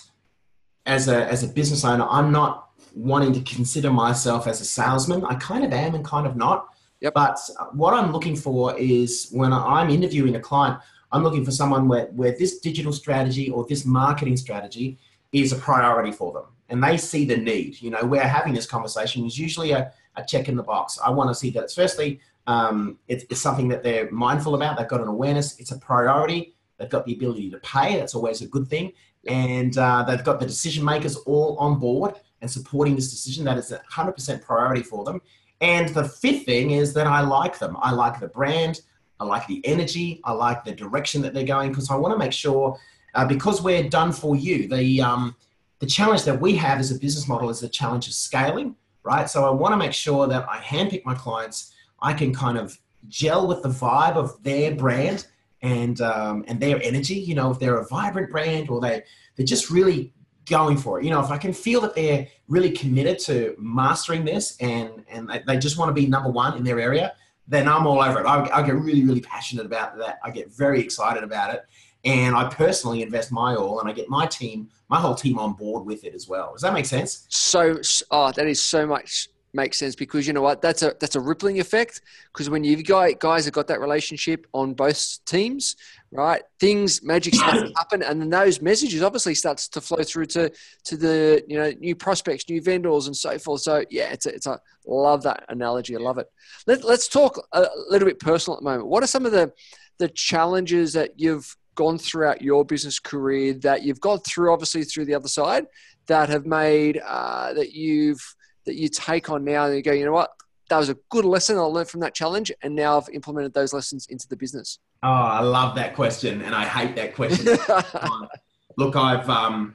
as 0.85 1.07
a 1.07 1.27
as 1.27 1.45
a 1.45 1.49
business 1.49 1.85
owner. 1.85 2.07
I'm 2.11 2.33
not 2.33 2.71
wanting 2.97 3.33
to 3.33 3.41
consider 3.43 3.93
myself 3.93 4.49
as 4.49 4.61
a 4.61 4.65
salesman. 4.65 5.25
I 5.25 5.37
kind 5.37 5.65
of 5.65 5.73
am 5.73 5.95
and 5.95 6.05
kind 6.05 6.27
of 6.27 6.37
not. 6.37 6.67
Yep. 7.03 7.15
But 7.15 7.39
what 7.73 7.95
I'm 7.95 8.13
looking 8.13 8.37
for 8.37 8.77
is 8.77 9.29
when 9.31 9.53
I'm 9.53 9.89
interviewing 9.89 10.35
a 10.37 10.41
client, 10.41 10.81
I'm 11.13 11.23
looking 11.23 11.45
for 11.45 11.51
someone 11.51 11.89
where, 11.89 12.07
where 12.07 12.37
this 12.37 12.59
digital 12.59 12.93
strategy 12.93 13.51
or 13.51 13.67
this 13.67 13.85
marketing 13.85 14.37
strategy 14.37 14.99
is 15.33 15.53
a 15.53 15.57
priority 15.57 16.13
for 16.13 16.33
them. 16.33 16.45
And 16.69 16.83
they 16.83 16.97
see 16.97 17.25
the 17.25 17.37
need. 17.37 17.81
You 17.81 17.91
know, 17.91 18.05
we're 18.05 18.21
having 18.21 18.55
this 18.55 18.67
conversation 18.67 19.25
is 19.27 19.39
usually 19.39 19.73
a, 19.73 19.93
a 20.17 20.25
check 20.25 20.49
in 20.49 20.57
the 20.57 20.63
box. 20.63 20.99
I 21.05 21.11
want 21.11 21.31
to 21.31 21.35
see 21.35 21.51
that 21.51 21.65
it's 21.65 21.75
firstly, 21.75 22.21
um, 22.47 22.99
it's, 23.09 23.25
it's 23.29 23.41
something 23.41 23.69
that 23.69 23.83
they're 23.83 24.11
mindful 24.11 24.55
about. 24.55 24.79
They've 24.79 24.89
got 24.89 25.01
an 25.01 25.09
awareness. 25.09 25.59
It's 25.59 25.73
a 25.73 25.79
priority. 25.79 26.55
They've 26.79 26.89
got 26.89 27.05
the 27.07 27.15
ability 27.15 27.51
to 27.51 27.59
pay. 27.59 27.97
That's 27.97 28.15
always 28.15 28.41
a 28.43 28.47
good 28.47 28.69
thing. 28.69 28.93
And 29.27 29.77
uh, 29.77 30.05
they've 30.05 30.25
got 30.25 30.41
the 30.41 30.47
decision 30.47 30.85
makers 30.85 31.17
all 31.17 31.57
on 31.59 31.79
board 31.79 32.15
and 32.41 32.51
supporting 32.51 32.97
this 32.97 33.11
decision. 33.11 33.45
That 33.45 33.59
is 33.59 33.73
a 33.73 33.81
100% 33.93 34.43
priority 34.43 34.83
for 34.83 35.05
them. 35.05 35.21
And 35.61 35.91
the 35.91 36.05
fifth 36.05 36.47
thing 36.47 36.71
is 36.71 36.95
that 36.95 37.07
I 37.07 37.21
like 37.21 37.59
them. 37.59 37.77
I 37.81 37.93
like 37.93 38.19
the 38.19 38.29
brand. 38.29 38.81
I 39.21 39.25
like 39.25 39.47
the 39.47 39.65
energy. 39.67 40.21
I 40.25 40.33
like 40.33 40.65
the 40.65 40.73
direction 40.73 41.23
that 41.23 41.35
they're 41.35 41.45
going 41.45 41.71
because 41.71 41.91
I 41.91 41.95
want 41.95 42.13
to 42.15 42.19
make 42.19 42.33
sure, 42.33 42.79
uh, 43.15 43.27
because 43.27 43.63
we're 43.63 43.89
done 43.89 44.13
for 44.13 44.35
you, 44.35 44.67
the, 44.67 45.03
um, 45.03 45.37
the 45.79 45.87
challenge 45.87 46.25
that 46.25 46.41
we 46.41 46.57
have 46.57 46.79
as 46.79 46.91
a 46.91 46.99
business 46.99 47.29
model 47.29 47.51
is 47.51 47.61
the 47.61 47.69
challenge 47.69 48.07
of 48.09 48.15
scaling, 48.15 48.77
right? 49.03 49.29
So 49.29 49.45
I 49.45 49.51
want 49.51 49.73
to 49.73 49.77
make 49.77 49.93
sure 49.93 50.27
that 50.27 50.49
I 50.49 50.59
handpick 50.59 51.05
my 51.05 51.15
clients. 51.15 51.73
I 52.03 52.15
can 52.15 52.35
kind 52.35 52.59
of 52.59 52.79
gel 53.09 53.47
with 53.47 53.63
the 53.63 53.69
vibe 53.69 54.17
of 54.17 54.43
their 54.43 54.75
brand 54.75 55.27
and 55.63 56.01
um, 56.01 56.45
and 56.49 56.61
their 56.61 56.81
energy. 56.83 57.15
You 57.15 57.35
know, 57.35 57.51
if 57.51 57.59
they're 57.59 57.79
a 57.79 57.87
vibrant 57.87 58.31
brand 58.31 58.71
or 58.71 58.81
they 58.81 59.03
they're 59.37 59.47
just 59.47 59.71
really 59.71 60.13
going 60.47 60.77
for 60.77 60.99
it. 60.99 61.05
You 61.05 61.11
know, 61.11 61.21
if 61.21 61.31
I 61.31 61.39
can 61.39 61.53
feel 61.53 61.81
that 61.83 61.95
they're 61.95 62.27
really 62.49 62.71
committed 62.71 63.19
to 63.21 63.55
mastering 63.59 64.25
this 64.25 64.57
and 64.61 65.05
and 65.09 65.29
they, 65.29 65.43
they 65.47 65.59
just 65.59 65.79
want 65.79 65.89
to 65.89 65.95
be 65.95 66.07
number 66.07 66.31
one 66.31 66.57
in 66.57 66.65
their 66.65 66.81
area, 66.81 67.15
then 67.49 67.69
I'm 67.69 67.87
all 67.87 68.01
over 68.01 68.21
it. 68.21 68.27
I, 68.27 68.49
I 68.53 68.63
get 68.63 68.77
really 68.77 69.05
really 69.05 69.21
passionate 69.21 69.67
about 69.67 69.99
that. 69.99 70.19
I 70.25 70.31
get 70.31 70.53
very 70.53 70.81
excited 70.81 71.23
about 71.23 71.55
it, 71.55 71.65
and 72.05 72.35
I 72.35 72.49
personally 72.49 73.03
invest 73.03 73.33
my 73.33 73.55
all, 73.55 73.81
and 73.81 73.89
I 73.89 73.93
get 73.93 74.09
my 74.09 74.27
team, 74.27 74.69
my 74.89 75.01
whole 75.01 75.15
team 75.15 75.39
on 75.39 75.55
board 75.55 75.85
with 75.85 76.05
it 76.05 76.15
as 76.15 76.29
well. 76.29 76.53
Does 76.53 76.63
that 76.63 76.73
make 76.73 76.87
sense? 76.87 77.27
so 77.29 77.81
oh 78.11 78.33
that 78.33 78.47
is 78.47 78.63
so 78.63 78.87
much 78.87 79.29
makes 79.53 79.79
sense 79.79 79.95
because 79.95 80.27
you 80.27 80.33
know 80.33 80.43
what 80.43 80.63
that's 80.63 80.83
a 80.83 80.95
that's 81.01 81.17
a 81.17 81.21
rippling 81.21 81.61
effect. 81.61 82.03
Because 82.33 82.49
when 82.51 82.65
you've 82.65 82.85
got 82.85 83.19
guys 83.19 83.45
have 83.45 83.55
got 83.55 83.67
that 83.69 83.81
relationship 83.81 84.47
on 84.53 84.75
both 84.75 85.19
teams 85.25 85.77
right 86.13 86.43
things 86.59 87.05
magic 87.05 87.35
starts 87.35 87.63
to 87.63 87.73
happen 87.77 88.03
and 88.03 88.21
then 88.21 88.31
those 88.31 88.61
messages 88.61 89.01
obviously 89.01 89.33
starts 89.33 89.69
to 89.69 89.81
flow 89.81 90.03
through 90.03 90.27
to 90.27 90.51
to 90.83 90.97
the 90.97 91.41
you 91.47 91.57
know 91.57 91.71
new 91.79 91.95
prospects 91.95 92.49
new 92.49 92.61
vendors 92.61 93.07
and 93.07 93.17
so 93.17 93.39
forth. 93.39 93.61
So 93.61 93.85
yeah 93.91 94.11
it's 94.13 94.27
a, 94.27 94.35
it's 94.35 94.47
a 94.47 94.61
love 94.87 95.23
that 95.23 95.45
analogy. 95.49 95.97
I 95.97 96.01
love 96.01 96.19
it. 96.19 96.27
Let, 96.67 96.85
let's 96.85 97.09
talk 97.09 97.41
a 97.53 97.67
little 97.89 98.09
bit 98.09 98.19
personal 98.19 98.57
at 98.57 98.63
the 98.63 98.71
moment. 98.71 98.89
What 98.89 99.03
are 99.03 99.09
some 99.09 99.27
of 99.27 99.33
the 99.33 99.53
the 99.99 100.09
challenges 100.09 100.95
that 100.95 101.21
you've 101.21 101.57
gone 101.75 101.99
throughout 101.99 102.43
your 102.43 102.65
business 102.65 102.99
career 102.99 103.55
that 103.55 103.83
you've 103.83 104.01
gone 104.01 104.19
through 104.21 104.53
obviously 104.53 104.83
through 104.83 105.05
the 105.05 105.15
other 105.15 105.29
side 105.29 105.67
that 106.09 106.29
have 106.29 106.45
made 106.45 107.01
uh, 107.07 107.53
that 107.53 107.73
you've 107.73 108.35
that 108.67 108.77
you 108.77 108.89
take 108.89 109.31
on 109.31 109.45
now 109.45 109.67
and 109.67 109.77
you 109.77 109.83
go, 109.83 109.93
you 109.93 110.05
know 110.05 110.13
what, 110.13 110.31
that 110.69 110.79
was 110.79 110.89
a 110.89 110.97
good 111.11 111.25
lesson 111.25 111.59
I 111.59 111.63
learned 111.63 111.89
from 111.89 112.01
that 112.01 112.15
challenge, 112.15 112.53
and 112.63 112.75
now 112.75 112.97
I've 112.97 113.09
implemented 113.11 113.53
those 113.53 113.73
lessons 113.73 114.07
into 114.07 114.29
the 114.29 114.37
business. 114.37 114.79
Oh, 115.03 115.09
I 115.09 115.41
love 115.41 115.75
that 115.75 115.95
question, 115.95 116.43
and 116.43 116.55
I 116.55 116.65
hate 116.65 116.97
that 116.97 117.15
question. 117.15 117.47
Look, 118.77 118.97
I've, 118.97 119.29
um, 119.29 119.75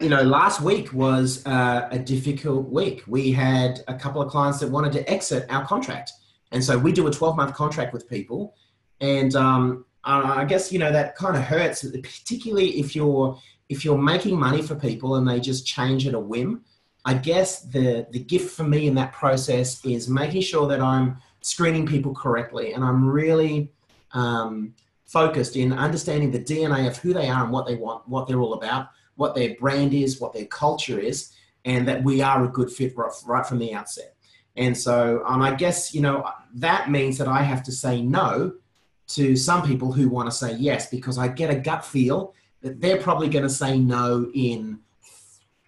you 0.00 0.08
know, 0.08 0.22
last 0.22 0.60
week 0.60 0.92
was 0.92 1.46
uh, 1.46 1.88
a 1.90 1.98
difficult 1.98 2.68
week. 2.68 3.04
We 3.06 3.30
had 3.30 3.80
a 3.86 3.94
couple 3.94 4.20
of 4.20 4.30
clients 4.30 4.58
that 4.60 4.70
wanted 4.70 4.92
to 4.94 5.08
exit 5.10 5.46
our 5.50 5.64
contract, 5.66 6.12
and 6.50 6.62
so 6.62 6.76
we 6.76 6.92
do 6.92 7.06
a 7.06 7.10
12 7.10 7.36
month 7.36 7.54
contract 7.54 7.92
with 7.92 8.08
people, 8.08 8.54
and 9.00 9.34
um, 9.36 9.84
I 10.02 10.44
guess 10.44 10.72
you 10.72 10.78
know 10.78 10.92
that 10.92 11.14
kind 11.16 11.36
of 11.36 11.42
hurts, 11.42 11.84
particularly 11.84 12.80
if 12.80 12.96
you're 12.96 13.38
if 13.68 13.84
you're 13.84 13.98
making 13.98 14.38
money 14.38 14.62
for 14.62 14.74
people 14.74 15.16
and 15.16 15.26
they 15.26 15.40
just 15.40 15.66
change 15.66 16.06
at 16.06 16.14
a 16.14 16.20
whim. 16.20 16.64
I 17.04 17.14
guess 17.14 17.62
the 17.62 18.06
the 18.10 18.18
gift 18.18 18.56
for 18.56 18.64
me 18.64 18.86
in 18.86 18.94
that 18.94 19.12
process 19.12 19.84
is 19.84 20.08
making 20.08 20.42
sure 20.42 20.66
that 20.68 20.80
I'm 20.80 21.18
screening 21.42 21.86
people 21.86 22.14
correctly 22.14 22.72
and 22.72 22.82
I'm 22.82 23.06
really 23.06 23.70
um, 24.12 24.74
focused 25.04 25.56
in 25.56 25.72
understanding 25.72 26.30
the 26.30 26.40
DNA 26.40 26.88
of 26.88 26.96
who 26.96 27.12
they 27.12 27.28
are 27.28 27.44
and 27.44 27.52
what 27.52 27.66
they 27.66 27.74
want, 27.74 28.08
what 28.08 28.26
they're 28.26 28.40
all 28.40 28.54
about, 28.54 28.88
what 29.16 29.34
their 29.34 29.54
brand 29.56 29.92
is, 29.92 30.20
what 30.20 30.32
their 30.32 30.46
culture 30.46 30.98
is, 30.98 31.32
and 31.64 31.86
that 31.86 32.02
we 32.02 32.22
are 32.22 32.44
a 32.44 32.48
good 32.48 32.70
fit 32.70 32.94
right, 32.96 33.46
from 33.46 33.58
the 33.58 33.74
outset. 33.74 34.16
And 34.56 34.76
so, 34.76 35.22
and 35.26 35.42
I 35.42 35.54
guess, 35.54 35.94
you 35.94 36.00
know, 36.00 36.28
that 36.54 36.90
means 36.90 37.18
that 37.18 37.28
I 37.28 37.42
have 37.42 37.62
to 37.64 37.72
say 37.72 38.00
no 38.00 38.54
to 39.08 39.36
some 39.36 39.66
people 39.66 39.92
who 39.92 40.08
want 40.08 40.30
to 40.30 40.36
say 40.36 40.54
yes 40.54 40.88
because 40.88 41.18
I 41.18 41.28
get 41.28 41.50
a 41.50 41.56
gut 41.56 41.84
feel 41.84 42.34
that 42.62 42.80
they're 42.80 43.00
probably 43.00 43.28
going 43.28 43.42
to 43.42 43.50
say 43.50 43.78
no 43.78 44.30
in 44.34 44.78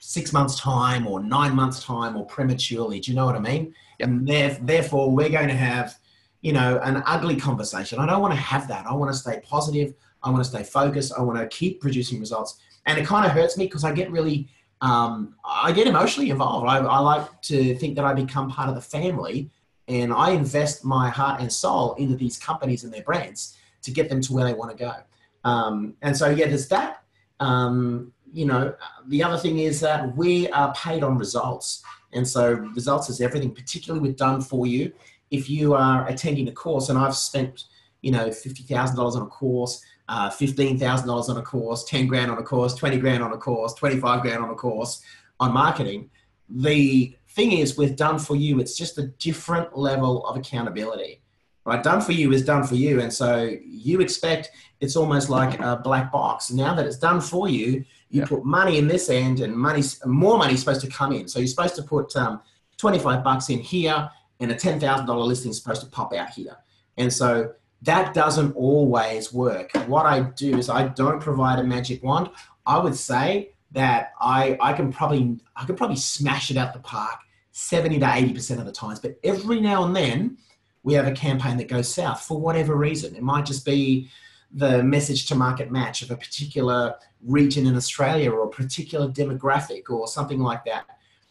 six 0.07 0.33
months' 0.33 0.57
time 0.61 1.05
or 1.05 1.21
nine 1.21 1.53
months' 1.53 1.83
time 1.83 2.17
or 2.17 2.25
prematurely. 2.27 3.01
Do 3.01 3.11
you 3.11 3.17
know 3.17 3.27
what 3.27 3.35
I 3.35 3.41
mean? 3.41 3.75
Yep. 3.99 4.09
And 4.09 4.29
therefore, 4.69 5.11
we're 5.11 5.31
going 5.31 5.49
to 5.49 5.55
have, 5.55 5.99
you 6.43 6.53
know, 6.53 6.79
an 6.85 7.03
ugly 7.07 7.35
conversation. 7.35 7.99
I 7.99 8.07
don't 8.07 8.23
want 8.23 8.33
to 8.33 8.39
have 8.39 8.69
that. 8.69 8.87
I 8.87 8.95
want 8.95 9.13
to 9.13 9.19
stay 9.19 9.41
positive. 9.43 9.95
I 10.23 10.31
want 10.31 10.45
to 10.45 10.49
stay 10.49 10.63
focused. 10.63 11.13
I 11.19 11.23
want 11.23 11.41
to 11.41 11.49
keep 11.49 11.81
producing 11.81 12.21
results. 12.21 12.61
And 12.87 13.01
it 13.01 13.05
kind 13.05 13.27
of 13.27 13.33
hurts 13.33 13.59
me 13.59 13.65
because 13.65 13.83
I 13.83 13.91
get 13.91 14.09
really, 14.13 14.49
um, 14.81 15.35
I 15.45 15.73
get 15.73 15.89
emotionally 15.89 16.31
involved. 16.31 16.69
I, 16.69 16.79
I 16.79 17.01
like 17.01 17.43
to 17.43 17.75
think 17.75 17.97
that 17.97 18.05
I 18.05 18.15
become 18.15 18.49
part 18.49 18.69
of 18.69 18.77
the 18.77 18.81
family 18.81 19.51
and 19.89 20.13
I 20.13 20.31
invest 20.31 20.85
my 20.85 21.11
heart 21.11 21.41
and 21.41 21.53
soul 21.53 21.95
into 21.95 22.15
these 22.15 22.39
companies 22.39 22.85
and 22.85 22.95
their 22.95 23.03
brands 23.03 23.57
to 23.83 23.91
get 23.91 24.09
them 24.09 24.21
to 24.21 24.33
where 24.33 24.45
they 24.45 24.55
want 24.55 24.71
to 24.71 24.77
go. 24.77 24.95
Um, 25.43 25.95
and 26.01 26.17
so, 26.17 26.31
yeah, 26.31 26.47
there's 26.47 26.69
that. 26.69 27.03
Um, 27.41 28.13
you 28.37 28.45
know, 28.45 28.75
the 29.07 29.23
other 29.23 29.39
thing 29.39 29.61
is 29.61 29.81
that 29.81 30.15
we 30.15 30.49
are 30.51 30.75
paid 30.75 31.03
on 31.03 31.17
results. 31.17 31.83
And 32.13 32.29
so, 32.29 32.53
results 32.53 33.09
is 33.09 33.23
everything, 33.23 33.51
particularly 33.55 34.07
with 34.07 34.19
Done 34.19 34.43
For 34.43 34.67
You. 34.67 34.93
If 35.31 35.49
you 35.49 35.73
are 35.73 36.07
attending 36.07 36.47
a 36.49 36.53
course, 36.53 36.91
and 36.91 36.99
I've 36.99 37.17
spent, 37.17 37.65
you 38.03 38.13
know, 38.13 38.29
$50,000 38.29 39.17
on 39.17 39.23
a 39.23 39.27
course, 39.27 39.83
uh, 40.09 40.29
$15,000 40.29 41.29
on 41.31 41.37
a 41.39 41.43
course, 41.43 41.85
10 41.85 42.07
grand 42.07 42.31
on 42.31 42.37
a 42.37 42.43
course, 42.43 42.75
20 42.75 42.99
grand 42.99 43.23
on 43.23 43.33
a 43.33 43.39
course, 43.39 43.73
25 43.73 44.21
grand 44.21 44.45
on 44.45 44.51
a 44.51 44.55
course 44.55 45.01
on 45.41 45.53
marketing. 45.53 46.11
The 46.49 47.17
thing 47.37 47.53
is 47.53 47.77
with 47.77 47.97
done 47.97 48.19
for 48.19 48.35
you 48.35 48.61
it's 48.61 48.75
just 48.75 48.97
a 48.97 49.09
different 49.27 49.77
level 49.77 50.27
of 50.27 50.39
accountability 50.39 51.21
right 51.67 51.83
done 51.83 52.01
for 52.01 52.13
you 52.13 52.33
is 52.33 52.43
done 52.43 52.65
for 52.65 52.77
you 52.77 52.99
and 52.99 53.13
so 53.13 53.55
you 53.63 54.01
expect 54.01 54.51
it's 54.81 54.97
almost 54.97 55.29
like 55.29 55.61
a 55.61 55.77
black 55.85 56.11
box 56.11 56.51
now 56.51 56.75
that 56.75 56.87
it's 56.87 56.97
done 56.97 57.21
for 57.21 57.47
you 57.47 57.85
you 58.17 58.23
yep. 58.23 58.29
put 58.29 58.45
money 58.45 58.79
in 58.79 58.89
this 58.89 59.09
end 59.09 59.41
and 59.41 59.55
money 59.57 59.83
more 60.05 60.39
money 60.39 60.55
is 60.55 60.61
supposed 60.61 60.81
to 60.81 60.89
come 60.89 61.13
in 61.13 61.29
so 61.29 61.39
you're 61.39 61.47
supposed 61.47 61.77
to 61.77 61.83
put 61.83 62.15
um, 62.17 62.41
25 62.79 63.23
bucks 63.23 63.49
in 63.49 63.59
here 63.59 64.11
and 64.41 64.51
a 64.51 64.55
$10000 64.55 65.27
listing 65.27 65.51
is 65.51 65.59
supposed 65.59 65.83
to 65.83 65.89
pop 65.89 66.13
out 66.13 66.31
here 66.31 66.57
and 66.97 67.13
so 67.13 67.53
that 67.83 68.15
doesn't 68.15 68.53
always 68.57 69.33
work 69.33 69.71
what 69.87 70.07
i 70.07 70.21
do 70.21 70.57
is 70.59 70.69
i 70.69 70.89
don't 70.89 71.21
provide 71.21 71.59
a 71.59 71.65
magic 71.65 72.03
wand 72.03 72.29
i 72.67 72.79
would 72.79 72.95
say 72.95 73.51
that 73.73 74.13
I, 74.21 74.57
I 74.61 74.73
can 74.73 74.93
probably 74.93 75.39
I 75.55 75.65
can 75.65 75.77
probably 75.77 75.97
smash 75.97 76.51
it 76.51 76.57
out 76.57 76.73
the 76.73 76.81
park 76.81 77.21
70 77.53 77.99
to 78.01 78.07
80% 78.07 78.59
of 78.59 78.67
the 78.67 78.73
times. 78.73 79.01
But 79.01 79.19
every 79.25 79.61
now 79.61 79.85
and 79.85 79.97
then, 79.97 80.39
we 80.83 80.95
have 80.95 81.07
a 81.07 81.13
campaign 81.13 81.57
that 81.57 81.69
goes 81.69 81.93
south 81.93 82.23
for 82.23 82.41
whatever 82.41 82.77
reason. 82.77 83.17
It 83.17 83.23
might 83.23 83.47
just 83.47 83.65
be 83.65 84.09
the 84.57 84.83
message 84.83 85.27
to 85.27 85.35
market 85.35 85.71
match 85.71 86.01
of 86.01 86.11
a 86.11 86.17
particular 86.17 86.95
region 87.23 87.67
in 87.67 87.77
Australia 87.77 88.31
or 88.31 88.45
a 88.45 88.49
particular 88.49 89.07
demographic 89.07 89.91
or 89.91 90.09
something 90.09 90.41
like 90.41 90.65
that. 90.65 90.87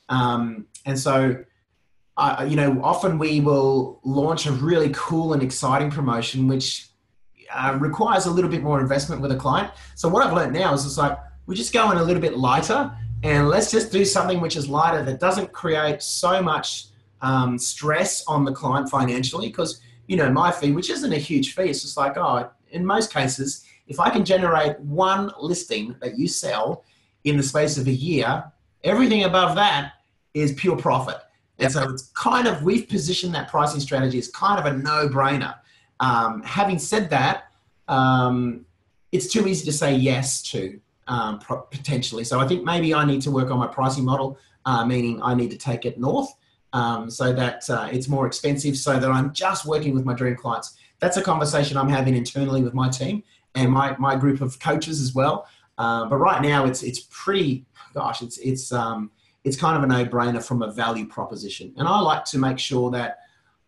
Um, 0.09 0.67
and 0.85 0.97
so, 0.97 1.43
uh, 2.17 2.45
you 2.47 2.55
know, 2.55 2.79
often 2.83 3.17
we 3.17 3.39
will 3.39 3.99
launch 4.03 4.45
a 4.45 4.51
really 4.51 4.91
cool 4.93 5.33
and 5.33 5.41
exciting 5.41 5.89
promotion, 5.89 6.47
which 6.47 6.87
uh, 7.51 7.75
requires 7.81 8.27
a 8.27 8.31
little 8.31 8.49
bit 8.49 8.61
more 8.61 8.79
investment 8.79 9.23
with 9.23 9.31
a 9.31 9.35
client. 9.35 9.71
So 9.95 10.07
what 10.07 10.23
I've 10.23 10.33
learned 10.33 10.53
now 10.53 10.75
is 10.75 10.85
it's 10.85 10.99
like 10.99 11.17
we 11.47 11.55
just 11.55 11.73
go 11.73 11.89
in 11.91 11.97
a 11.97 12.03
little 12.03 12.21
bit 12.21 12.37
lighter 12.37 12.95
and 13.23 13.49
let's 13.49 13.71
just 13.71 13.91
do 13.91 14.05
something 14.05 14.39
which 14.39 14.55
is 14.55 14.69
lighter 14.69 15.03
that 15.03 15.19
doesn't 15.19 15.51
create 15.51 16.03
so 16.03 16.43
much 16.43 16.89
um, 17.21 17.57
stress 17.57 18.23
on 18.27 18.45
the 18.45 18.51
client 18.51 18.87
financially 18.87 19.47
because 19.47 19.81
you 20.07 20.15
know 20.15 20.29
my 20.29 20.51
fee 20.51 20.71
which 20.71 20.91
isn't 20.91 21.11
a 21.11 21.17
huge 21.17 21.55
fee 21.55 21.63
it's 21.63 21.81
just 21.81 21.97
like 21.97 22.17
oh 22.17 22.49
in 22.75 22.85
most 22.85 23.13
cases 23.13 23.65
if 23.87 23.99
i 23.99 24.09
can 24.09 24.23
generate 24.23 24.79
one 24.79 25.31
listing 25.39 25.95
that 26.01 26.17
you 26.17 26.27
sell 26.27 26.83
in 27.23 27.37
the 27.37 27.43
space 27.43 27.77
of 27.77 27.87
a 27.87 27.91
year 27.91 28.43
everything 28.83 29.23
above 29.23 29.55
that 29.55 29.93
is 30.33 30.53
pure 30.53 30.77
profit 30.77 31.17
and 31.59 31.71
so 31.71 31.89
it's 31.89 32.11
kind 32.11 32.47
of 32.47 32.61
we've 32.63 32.87
positioned 32.89 33.33
that 33.33 33.47
pricing 33.47 33.79
strategy 33.79 34.17
as 34.17 34.27
kind 34.29 34.59
of 34.59 34.65
a 34.71 34.77
no-brainer 34.77 35.55
um, 35.99 36.43
having 36.43 36.77
said 36.77 37.09
that 37.09 37.45
um, 37.87 38.65
it's 39.11 39.27
too 39.27 39.47
easy 39.47 39.65
to 39.65 39.71
say 39.71 39.95
yes 39.95 40.43
to 40.43 40.79
um, 41.07 41.39
potentially. 41.39 42.23
So 42.23 42.39
I 42.39 42.47
think 42.47 42.63
maybe 42.63 42.93
I 42.93 43.05
need 43.05 43.21
to 43.23 43.31
work 43.31 43.51
on 43.51 43.59
my 43.59 43.67
pricing 43.67 44.05
model, 44.05 44.37
uh, 44.65 44.85
meaning 44.85 45.21
I 45.21 45.33
need 45.35 45.51
to 45.51 45.57
take 45.57 45.85
it 45.85 45.99
north 45.99 46.29
um, 46.73 47.09
so 47.09 47.31
that 47.33 47.69
uh, 47.69 47.87
it's 47.91 48.07
more 48.07 48.27
expensive, 48.27 48.75
so 48.77 48.99
that 48.99 49.09
I'm 49.09 49.33
just 49.33 49.65
working 49.65 49.93
with 49.93 50.05
my 50.05 50.13
dream 50.13 50.35
clients. 50.35 50.77
That's 50.99 51.17
a 51.17 51.21
conversation 51.21 51.77
I'm 51.77 51.89
having 51.89 52.15
internally 52.15 52.63
with 52.63 52.73
my 52.73 52.89
team 52.89 53.23
and 53.53 53.71
my, 53.71 53.95
my 53.97 54.15
group 54.15 54.41
of 54.41 54.59
coaches 54.59 55.01
as 55.01 55.13
well. 55.13 55.47
Uh, 55.77 56.05
but 56.05 56.17
right 56.17 56.41
now, 56.41 56.65
it's 56.65 56.83
it's 56.83 57.01
pretty. 57.09 57.65
Gosh, 57.93 58.21
it's 58.21 58.37
it's 58.37 58.71
um, 58.71 59.11
it's 59.43 59.57
kind 59.57 59.77
of 59.77 59.83
a 59.83 59.87
no-brainer 59.87 60.41
from 60.41 60.61
a 60.61 60.71
value 60.71 61.05
proposition, 61.05 61.73
and 61.75 61.85
I 61.85 61.99
like 61.99 62.23
to 62.25 62.37
make 62.37 62.59
sure 62.59 62.89
that 62.91 63.19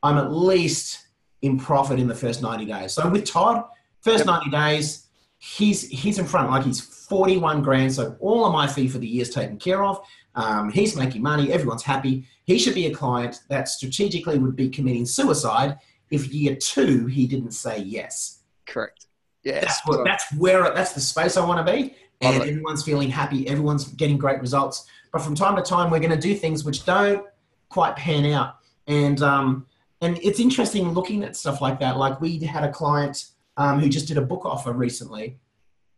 I'm 0.04 0.18
at 0.18 0.32
least 0.32 1.08
in 1.42 1.60
profit 1.60 2.00
in 2.00 2.08
the 2.08 2.16
first 2.16 2.42
90 2.42 2.66
days. 2.66 2.94
So 2.94 3.08
with 3.10 3.26
Todd, 3.26 3.66
first 4.02 4.20
yep. 4.20 4.28
90 4.28 4.50
days, 4.52 5.08
he's 5.40 5.88
he's 5.90 6.18
in 6.18 6.26
front 6.26 6.50
like 6.50 6.64
he's 6.64 6.82
41 6.82 7.62
grand 7.62 7.94
so 7.94 8.18
all 8.20 8.46
of 8.46 8.52
my 8.52 8.66
fee 8.66 8.88
for 8.88 8.98
the 8.98 9.08
year 9.08 9.22
is 9.22 9.30
taken 9.30 9.58
care 9.58 9.84
of 9.84 10.00
um, 10.36 10.72
he's 10.72 10.96
making 10.96 11.22
money 11.22 11.52
everyone's 11.52 11.84
happy 11.84 12.26
he 12.46 12.58
should 12.58 12.74
be 12.74 12.88
a 12.88 12.94
client 12.94 13.42
that 13.50 13.68
strategically 13.68 14.40
would 14.40 14.56
be 14.56 14.68
committing 14.68 15.06
suicide 15.06 15.78
if 16.12 16.34
year 16.34 16.56
two 16.56 17.06
he 17.08 17.28
didn't 17.28 17.52
say 17.52 17.80
yes. 17.80 18.44
Correct. 18.66 19.06
Yeah 19.44 19.62
that's, 19.62 19.82
what, 19.86 20.04
that's 20.04 20.34
where 20.36 20.64
that's 20.74 20.92
the 20.92 21.00
space 21.00 21.38
i 21.38 21.46
want 21.46 21.66
to 21.66 21.72
be 21.72 21.96
and 22.22 22.44
everyone's 22.44 22.84
feeling 22.84 23.10
happy. 23.10 23.48
Everyone's 23.48 23.86
getting 23.90 24.18
great 24.18 24.42
results. 24.42 24.88
But 25.12 25.22
from 25.22 25.36
time 25.36 25.56
to 25.56 25.62
time 25.62 25.90
we're 25.90 26.00
going 26.00 26.12
to 26.12 26.18
do 26.18 26.36
things 26.36 26.64
which 26.64 26.86
don't 26.86 27.26
quite 27.70 27.96
pan 27.96 28.26
out. 28.26 28.58
And 28.88 29.22
um, 29.22 29.66
and 30.02 30.18
it's 30.22 30.40
interesting 30.40 30.92
looking 30.92 31.24
at 31.24 31.36
stuff 31.36 31.62
like 31.62 31.80
that. 31.80 31.98
Like 31.98 32.22
we 32.22 32.40
had 32.40 32.64
a 32.64 32.72
client 32.72 33.26
um, 33.58 33.80
who 33.80 33.90
just 33.90 34.08
did 34.08 34.18
a 34.18 34.22
book 34.22 34.46
offer 34.46 34.72
recently, 34.72 35.38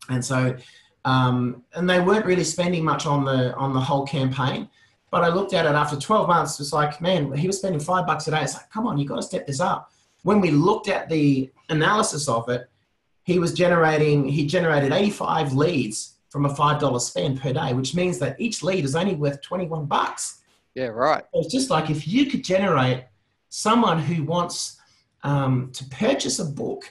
and 0.09 0.23
so 0.23 0.55
um, 1.05 1.63
and 1.75 1.89
they 1.89 1.99
weren't 1.99 2.25
really 2.25 2.43
spending 2.43 2.83
much 2.83 3.05
on 3.05 3.25
the 3.25 3.53
on 3.55 3.73
the 3.73 3.79
whole 3.79 4.05
campaign. 4.07 4.69
But 5.11 5.23
I 5.23 5.29
looked 5.29 5.53
at 5.53 5.65
it 5.65 5.73
after 5.73 5.99
12 5.99 6.27
months. 6.27 6.59
It's 6.59 6.71
like, 6.71 7.01
man, 7.01 7.31
he 7.33 7.47
was 7.47 7.57
spending 7.57 7.79
five 7.79 8.05
bucks 8.05 8.27
a 8.27 8.31
day. 8.31 8.43
It's 8.43 8.53
like, 8.53 8.69
come 8.69 8.85
on, 8.85 8.99
you 8.99 9.07
got 9.07 9.15
to 9.15 9.23
step 9.23 9.47
this 9.47 9.59
up. 9.59 9.91
When 10.23 10.41
we 10.41 10.51
looked 10.51 10.89
at 10.89 11.09
the 11.09 11.51
analysis 11.69 12.27
of 12.27 12.49
it, 12.49 12.69
he 13.23 13.39
was 13.39 13.53
generating 13.53 14.27
he 14.27 14.45
generated 14.45 14.91
85 14.91 15.53
leads 15.53 16.15
from 16.29 16.45
a 16.45 16.55
five 16.55 16.79
dollar 16.79 16.99
spend 16.99 17.41
per 17.41 17.53
day, 17.53 17.73
which 17.73 17.95
means 17.95 18.19
that 18.19 18.39
each 18.39 18.63
lead 18.63 18.85
is 18.85 18.95
only 18.95 19.15
worth 19.15 19.41
21 19.41 19.85
bucks. 19.85 20.41
Yeah, 20.75 20.87
right. 20.87 21.23
It's 21.33 21.51
just 21.51 21.69
like 21.69 21.89
if 21.89 22.07
you 22.07 22.25
could 22.27 22.43
generate 22.43 23.05
someone 23.49 23.99
who 23.99 24.23
wants 24.23 24.77
um, 25.23 25.71
to 25.73 25.83
purchase 25.85 26.39
a 26.39 26.45
book 26.45 26.83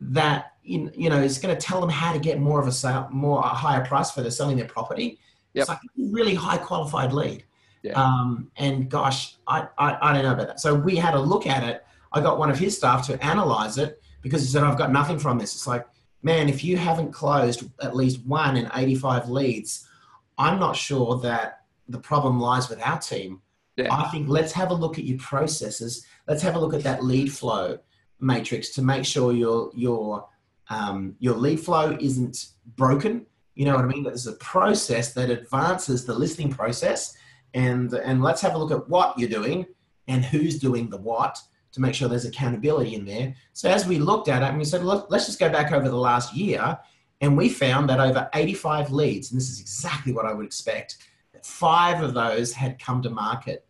that 0.00 0.52
you 0.62 1.10
know 1.10 1.20
is 1.20 1.38
going 1.38 1.54
to 1.54 1.60
tell 1.60 1.80
them 1.80 1.90
how 1.90 2.12
to 2.12 2.18
get 2.18 2.38
more 2.38 2.60
of 2.60 2.66
a 2.66 2.72
sale, 2.72 3.08
more 3.10 3.40
a 3.40 3.48
higher 3.48 3.84
price 3.84 4.10
for 4.10 4.22
the 4.22 4.30
selling 4.30 4.56
their 4.56 4.66
property. 4.66 5.18
Yep. 5.54 5.62
It's 5.62 5.68
like 5.68 5.78
a 5.78 6.12
really 6.12 6.34
high 6.34 6.58
qualified 6.58 7.12
lead. 7.12 7.44
Yeah. 7.82 7.92
Um, 7.92 8.50
and 8.56 8.90
gosh, 8.90 9.36
I, 9.46 9.68
I, 9.78 9.98
I 10.00 10.12
don't 10.12 10.24
know 10.24 10.32
about 10.32 10.48
that. 10.48 10.60
So 10.60 10.74
we 10.74 10.96
had 10.96 11.14
a 11.14 11.20
look 11.20 11.46
at 11.46 11.62
it. 11.62 11.84
I 12.12 12.20
got 12.20 12.38
one 12.38 12.50
of 12.50 12.58
his 12.58 12.76
staff 12.76 13.06
to 13.06 13.24
analyze 13.24 13.78
it 13.78 14.02
because 14.22 14.42
he 14.42 14.48
said, 14.48 14.64
I've 14.64 14.78
got 14.78 14.92
nothing 14.92 15.18
from 15.18 15.38
this. 15.38 15.54
It's 15.54 15.66
like, 15.66 15.86
man, 16.22 16.48
if 16.48 16.64
you 16.64 16.76
haven't 16.76 17.12
closed 17.12 17.64
at 17.82 17.94
least 17.94 18.24
one 18.26 18.56
in 18.56 18.70
85 18.74 19.28
leads, 19.28 19.88
I'm 20.36 20.58
not 20.58 20.76
sure 20.76 21.18
that 21.20 21.62
the 21.88 21.98
problem 21.98 22.40
lies 22.40 22.68
with 22.68 22.80
our 22.82 22.98
team. 22.98 23.40
Yeah. 23.76 23.94
I 23.94 24.08
think 24.08 24.28
let's 24.28 24.52
have 24.52 24.70
a 24.70 24.74
look 24.74 24.98
at 24.98 25.04
your 25.04 25.18
processes. 25.18 26.06
Let's 26.26 26.42
have 26.42 26.56
a 26.56 26.58
look 26.58 26.74
at 26.74 26.82
that 26.82 27.04
lead 27.04 27.32
flow 27.32 27.78
matrix 28.20 28.70
to 28.70 28.82
make 28.82 29.04
sure 29.04 29.32
your 29.32 29.70
your 29.74 30.28
um, 30.70 31.16
your 31.18 31.34
lead 31.34 31.60
flow 31.60 31.96
isn't 32.00 32.48
broken. 32.76 33.24
You 33.54 33.64
know 33.64 33.76
what 33.76 33.84
I 33.84 33.88
mean? 33.88 34.02
There's 34.02 34.26
a 34.26 34.32
process 34.34 35.14
that 35.14 35.30
advances 35.30 36.04
the 36.04 36.14
listing 36.14 36.50
process, 36.50 37.16
and 37.54 37.92
and 37.92 38.22
let's 38.22 38.40
have 38.42 38.54
a 38.54 38.58
look 38.58 38.72
at 38.72 38.88
what 38.88 39.18
you're 39.18 39.28
doing 39.28 39.66
and 40.08 40.24
who's 40.24 40.58
doing 40.58 40.90
the 40.90 40.96
what 40.96 41.38
to 41.78 41.82
make 41.82 41.94
sure 41.94 42.08
there's 42.08 42.24
accountability 42.24 42.94
in 42.94 43.04
there. 43.04 43.34
So 43.52 43.70
as 43.70 43.86
we 43.86 43.98
looked 43.98 44.28
at 44.28 44.42
it, 44.42 44.46
and 44.46 44.58
we 44.58 44.64
said, 44.64 44.84
look, 44.84 45.06
let's 45.10 45.26
just 45.26 45.38
go 45.38 45.48
back 45.48 45.72
over 45.72 45.88
the 45.88 45.96
last 45.96 46.34
year, 46.34 46.76
and 47.20 47.36
we 47.36 47.48
found 47.48 47.88
that 47.88 48.00
over 48.00 48.28
85 48.34 48.90
leads, 48.90 49.30
and 49.30 49.40
this 49.40 49.48
is 49.48 49.60
exactly 49.60 50.12
what 50.12 50.26
I 50.26 50.32
would 50.32 50.44
expect, 50.44 50.98
five 51.42 52.02
of 52.02 52.14
those 52.14 52.52
had 52.52 52.78
come 52.78 53.00
to 53.02 53.10
market. 53.10 53.64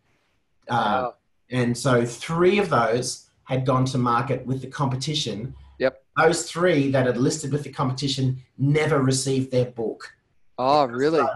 Uh, 0.68 1.10
and 1.50 1.76
so 1.76 2.04
three 2.04 2.58
of 2.58 2.70
those 2.70 3.28
had 3.44 3.64
gone 3.64 3.84
to 3.86 3.98
market 3.98 4.44
with 4.46 4.62
the 4.62 4.66
competition. 4.66 5.54
Yep. 5.78 6.02
Those 6.16 6.50
three 6.50 6.90
that 6.90 7.06
had 7.06 7.16
listed 7.16 7.52
with 7.52 7.62
the 7.62 7.70
competition 7.70 8.42
never 8.56 9.02
received 9.02 9.50
their 9.50 9.66
book. 9.66 10.14
Oh, 10.56 10.86
really? 10.86 11.20
So, 11.20 11.28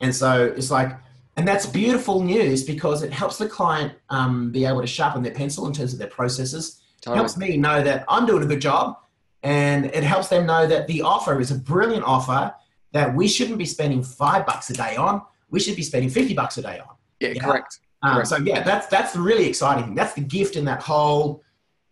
and 0.00 0.14
so 0.14 0.44
it's 0.56 0.70
like 0.70 0.96
And 1.36 1.46
that's 1.46 1.66
beautiful 1.66 2.22
news 2.22 2.64
because 2.64 3.02
it 3.02 3.12
helps 3.12 3.38
the 3.38 3.48
client 3.48 3.94
um, 4.10 4.50
be 4.50 4.64
able 4.64 4.80
to 4.80 4.86
sharpen 4.86 5.22
their 5.22 5.32
pencil 5.32 5.66
in 5.66 5.72
terms 5.72 5.92
of 5.92 5.98
their 5.98 6.08
processes. 6.08 6.82
Totally. 7.00 7.18
Helps 7.18 7.36
me 7.36 7.56
know 7.56 7.82
that 7.82 8.04
I'm 8.08 8.26
doing 8.26 8.42
a 8.42 8.46
good 8.46 8.60
job, 8.60 8.98
and 9.42 9.86
it 9.86 10.02
helps 10.02 10.28
them 10.28 10.44
know 10.46 10.66
that 10.66 10.86
the 10.86 11.00
offer 11.02 11.40
is 11.40 11.50
a 11.50 11.54
brilliant 11.54 12.04
offer 12.04 12.54
that 12.92 13.14
we 13.14 13.26
shouldn't 13.26 13.58
be 13.58 13.64
spending 13.64 14.02
five 14.02 14.44
bucks 14.44 14.68
a 14.70 14.74
day 14.74 14.96
on. 14.96 15.22
We 15.50 15.60
should 15.60 15.76
be 15.76 15.82
spending 15.82 16.10
fifty 16.10 16.34
bucks 16.34 16.58
a 16.58 16.62
day 16.62 16.78
on. 16.78 16.94
Yeah, 17.20 17.34
correct. 17.34 17.78
Um, 18.02 18.14
correct. 18.14 18.28
So 18.28 18.36
yeah, 18.38 18.62
that's 18.62 18.86
that's 18.88 19.12
the 19.12 19.20
really 19.20 19.46
exciting 19.46 19.84
thing. 19.84 19.94
That's 19.94 20.12
the 20.12 20.20
gift 20.20 20.56
in 20.56 20.64
that 20.66 20.82
whole 20.82 21.42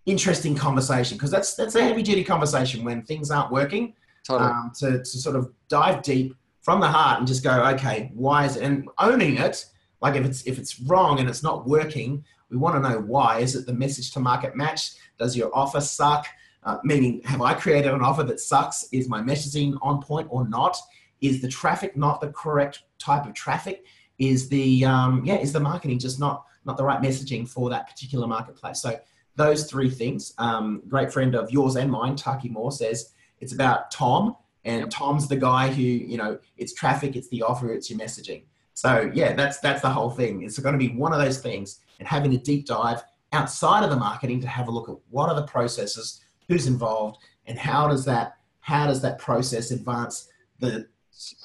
interesting 0.05 0.55
conversation 0.55 1.17
because 1.17 1.31
that's 1.31 1.55
that's 1.55 1.75
a 1.75 1.83
heavy 1.83 2.03
duty 2.03 2.25
conversation 2.25 2.85
when 2.85 3.03
things 3.03 3.31
aren't 3.31 3.51
working. 3.51 3.95
Totally. 4.27 4.51
Um, 4.51 4.73
to 4.81 4.99
to 4.99 5.05
sort 5.05 5.37
of 5.37 5.51
dive 5.69 6.03
deep 6.03 6.35
from 6.61 6.81
the 6.81 6.89
heart 6.89 7.19
and 7.19 7.27
just 7.27 7.43
go, 7.43 7.65
okay, 7.75 8.11
why 8.15 8.45
is 8.45 8.57
it? 8.57 8.63
And 8.63 8.89
owning 8.99 9.37
it, 9.37 9.65
like 10.01 10.17
if 10.17 10.25
it's 10.25 10.43
if 10.47 10.59
it's 10.59 10.81
wrong 10.81 11.19
and 11.19 11.29
it's 11.29 11.43
not 11.43 11.67
working, 11.67 12.25
we 12.51 12.57
want 12.57 12.77
to 12.77 12.89
know 12.89 13.01
why. 13.01 13.41
Is 13.41 13.55
it 13.55 13.67
the 13.67 13.73
message 13.73 14.13
to 14.13 14.21
market 14.21 14.57
match? 14.57 14.93
Does 15.19 15.37
your 15.37 15.55
offer 15.55 15.81
suck? 15.81 16.27
Uh, 16.65 16.79
meaning, 16.85 17.23
have 17.25 17.41
I 17.41 17.55
created 17.55 17.93
an 17.93 18.03
offer 18.03 18.23
that 18.25 18.41
sucks? 18.41 18.89
Is 18.93 19.09
my 19.09 19.21
messaging 19.21 19.79
on 19.81 20.03
point 20.03 20.29
or 20.31 20.49
not? 20.49 20.77
Is 21.21 21.41
the 21.41 21.49
traffic 21.49 21.97
not 21.97 22.21
the 22.21 22.29
correct 22.29 22.83
type 22.99 23.27
of 23.27 23.35
traffic? 23.35 23.85
Is 24.19 24.49
the 24.49 24.85
um, 24.85 25.25
yeah, 25.25 25.37
is 25.37 25.53
the 25.53 25.61
marketing 25.61 25.99
just 25.99 26.21
not 26.21 26.45
not 26.65 26.77
the 26.77 26.85
right 26.85 27.01
messaging 27.01 27.49
for 27.49 27.71
that 27.71 27.89
particular 27.89 28.27
marketplace? 28.27 28.81
So 28.81 28.99
those 29.37 29.71
three 29.71 29.89
things. 29.89 30.35
Um, 30.39 30.83
great 30.89 31.13
friend 31.13 31.35
of 31.35 31.51
yours 31.51 31.77
and 31.77 31.91
mine, 31.91 32.17
Taki 32.17 32.49
Moore, 32.49 32.73
says 32.73 33.13
it's 33.41 33.53
about 33.53 33.91
Tom 33.91 34.37
and 34.65 34.81
yep. 34.81 34.91
Tom's 34.91 35.29
the 35.29 35.37
guy 35.37 35.69
who, 35.69 35.83
you 35.83 36.17
know, 36.17 36.39
it's 36.57 36.75
traffic, 36.75 37.17
it's 37.17 37.29
the 37.29 37.43
offer, 37.43 37.73
it's 37.73 37.91
your 37.91 37.99
messaging. 37.99 38.45
So 38.75 39.11
yeah, 39.13 39.35
that's 39.35 39.59
that's 39.59 39.83
the 39.83 39.91
whole 39.91 40.11
thing. 40.11 40.43
It's 40.43 40.59
going 40.59 40.73
to 40.73 40.79
be 40.79 40.95
one 40.95 41.13
of 41.13 41.21
those 41.21 41.39
things, 41.39 41.81
and 41.99 42.07
having 42.07 42.35
a 42.35 42.39
deep 42.39 42.67
dive 42.67 43.03
outside 43.33 43.85
of 43.85 43.91
the 43.91 43.97
marketing 43.97 44.41
to 44.41 44.49
have 44.49 44.69
a 44.69 44.71
look 44.71 44.89
at 44.89 44.97
what 45.11 45.29
are 45.29 45.35
the 45.35 45.47
processes, 45.47 46.21
who's 46.49 46.67
involved, 46.67 47.19
and 47.47 47.59
how 47.59 47.89
does 47.89 48.05
that 48.05 48.37
how 48.61 48.87
does 48.87 49.01
that 49.03 49.19
process 49.19 49.71
advance 49.71 50.29
the 50.61 50.87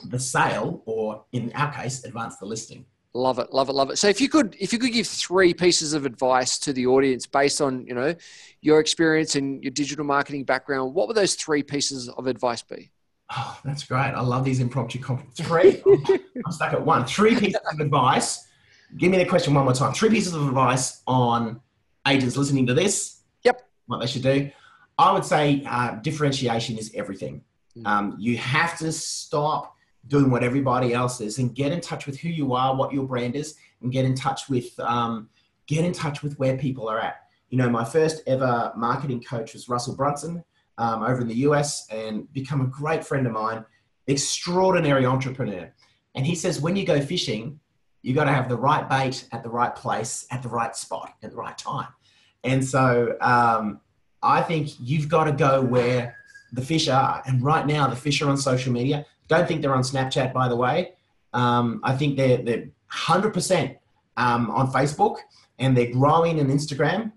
the 0.09 0.19
sale, 0.19 0.83
or 0.85 1.25
in 1.31 1.51
our 1.53 1.71
case, 1.73 2.03
advance 2.03 2.37
the 2.37 2.45
listing. 2.45 2.85
Love 3.15 3.37
it, 3.37 3.53
love 3.53 3.69
it, 3.69 3.73
love 3.73 3.91
it. 3.91 3.97
So 3.97 4.07
if 4.07 4.19
you 4.19 4.27
could, 4.27 4.55
if 4.59 4.73
you 4.73 4.79
could 4.79 4.91
give 4.91 5.05
three 5.07 5.53
pieces 5.53 5.93
of 5.93 6.05
advice 6.05 6.57
to 6.59 6.73
the 6.73 6.87
audience 6.87 7.27
based 7.27 7.61
on 7.61 7.85
you 7.85 7.93
know 7.93 8.15
your 8.61 8.79
experience 8.79 9.35
and 9.35 9.63
your 9.63 9.71
digital 9.71 10.05
marketing 10.05 10.45
background, 10.45 10.93
what 10.93 11.07
would 11.07 11.17
those 11.17 11.35
three 11.35 11.63
pieces 11.63 12.09
of 12.09 12.27
advice 12.27 12.63
be? 12.63 12.91
Oh, 13.35 13.59
that's 13.63 13.83
great. 13.83 13.99
I 13.99 14.21
love 14.21 14.43
these 14.43 14.59
impromptu 14.59 14.99
conferences. 14.99 15.45
Three. 15.47 15.81
I'm 16.45 16.51
stuck 16.51 16.73
at 16.73 16.85
one. 16.85 17.05
Three 17.05 17.35
pieces 17.35 17.59
of 17.71 17.79
advice. 17.79 18.47
Give 18.97 19.11
me 19.11 19.17
the 19.17 19.25
question 19.25 19.53
one 19.53 19.63
more 19.63 19.73
time. 19.73 19.93
Three 19.93 20.09
pieces 20.09 20.33
of 20.33 20.47
advice 20.47 21.01
on 21.07 21.59
agents 22.07 22.37
listening 22.37 22.67
to 22.67 22.73
this. 22.73 23.21
Yep. 23.43 23.61
What 23.87 23.99
they 23.99 24.07
should 24.07 24.23
do. 24.23 24.51
I 24.97 25.11
would 25.11 25.25
say 25.25 25.63
uh, 25.67 25.95
differentiation 25.95 26.77
is 26.77 26.91
everything. 26.93 27.43
Mm. 27.77 27.87
Um, 27.87 28.15
you 28.19 28.37
have 28.37 28.77
to 28.79 28.91
stop 28.91 29.75
doing 30.07 30.29
what 30.29 30.43
everybody 30.43 30.93
else 30.93 31.21
is 31.21 31.39
and 31.39 31.55
get 31.55 31.71
in 31.71 31.81
touch 31.81 32.05
with 32.05 32.19
who 32.19 32.29
you 32.29 32.53
are, 32.53 32.75
what 32.75 32.93
your 32.93 33.05
brand 33.05 33.35
is, 33.35 33.55
and 33.81 33.91
get 33.91 34.05
in 34.05 34.13
touch 34.13 34.49
with 34.49 34.77
um, 34.79 35.29
get 35.65 35.83
in 35.85 35.93
touch 35.93 36.21
with 36.21 36.37
where 36.37 36.57
people 36.57 36.87
are 36.87 36.99
at. 36.99 37.21
You 37.49 37.57
know, 37.57 37.69
my 37.69 37.85
first 37.85 38.21
ever 38.27 38.73
marketing 38.75 39.23
coach 39.23 39.53
was 39.53 39.69
Russell 39.69 39.95
Brunson 39.95 40.43
um, 40.77 41.03
over 41.03 41.21
in 41.21 41.27
the 41.27 41.35
US 41.47 41.87
and 41.89 42.31
become 42.33 42.61
a 42.61 42.67
great 42.67 43.05
friend 43.05 43.27
of 43.27 43.33
mine, 43.33 43.65
extraordinary 44.07 45.05
entrepreneur. 45.05 45.71
And 46.15 46.25
he 46.25 46.35
says, 46.35 46.61
when 46.61 46.75
you 46.75 46.85
go 46.85 47.01
fishing, 47.01 47.59
you 48.01 48.13
got 48.13 48.25
to 48.25 48.33
have 48.33 48.49
the 48.49 48.57
right 48.57 48.87
bait 48.89 49.27
at 49.31 49.43
the 49.43 49.49
right 49.49 49.73
place 49.75 50.27
at 50.29 50.43
the 50.43 50.49
right 50.49 50.75
spot 50.75 51.13
at 51.23 51.31
the 51.31 51.37
right 51.37 51.57
time. 51.57 51.87
And 52.43 52.63
so 52.63 53.15
um, 53.21 53.79
I 54.21 54.41
think 54.41 54.71
you've 54.79 55.07
got 55.07 55.25
to 55.25 55.31
go 55.31 55.61
where 55.61 56.15
the 56.51 56.61
fish 56.61 56.87
are. 56.89 57.23
And 57.25 57.41
right 57.41 57.65
now, 57.65 57.87
the 57.87 57.95
fish 57.95 58.21
are 58.21 58.29
on 58.29 58.37
social 58.37 58.71
media. 58.71 59.05
Don't 59.27 59.47
think 59.47 59.61
they're 59.61 59.73
on 59.73 59.83
Snapchat, 59.83 60.33
by 60.33 60.47
the 60.47 60.55
way. 60.55 60.93
Um, 61.33 61.79
I 61.83 61.95
think 61.95 62.17
they're, 62.17 62.37
they're 62.37 62.67
100% 62.91 63.77
um, 64.17 64.51
on 64.51 64.71
Facebook 64.71 65.17
and 65.59 65.75
they're 65.75 65.91
growing 65.91 66.39
on 66.39 66.47
Instagram. 66.47 67.11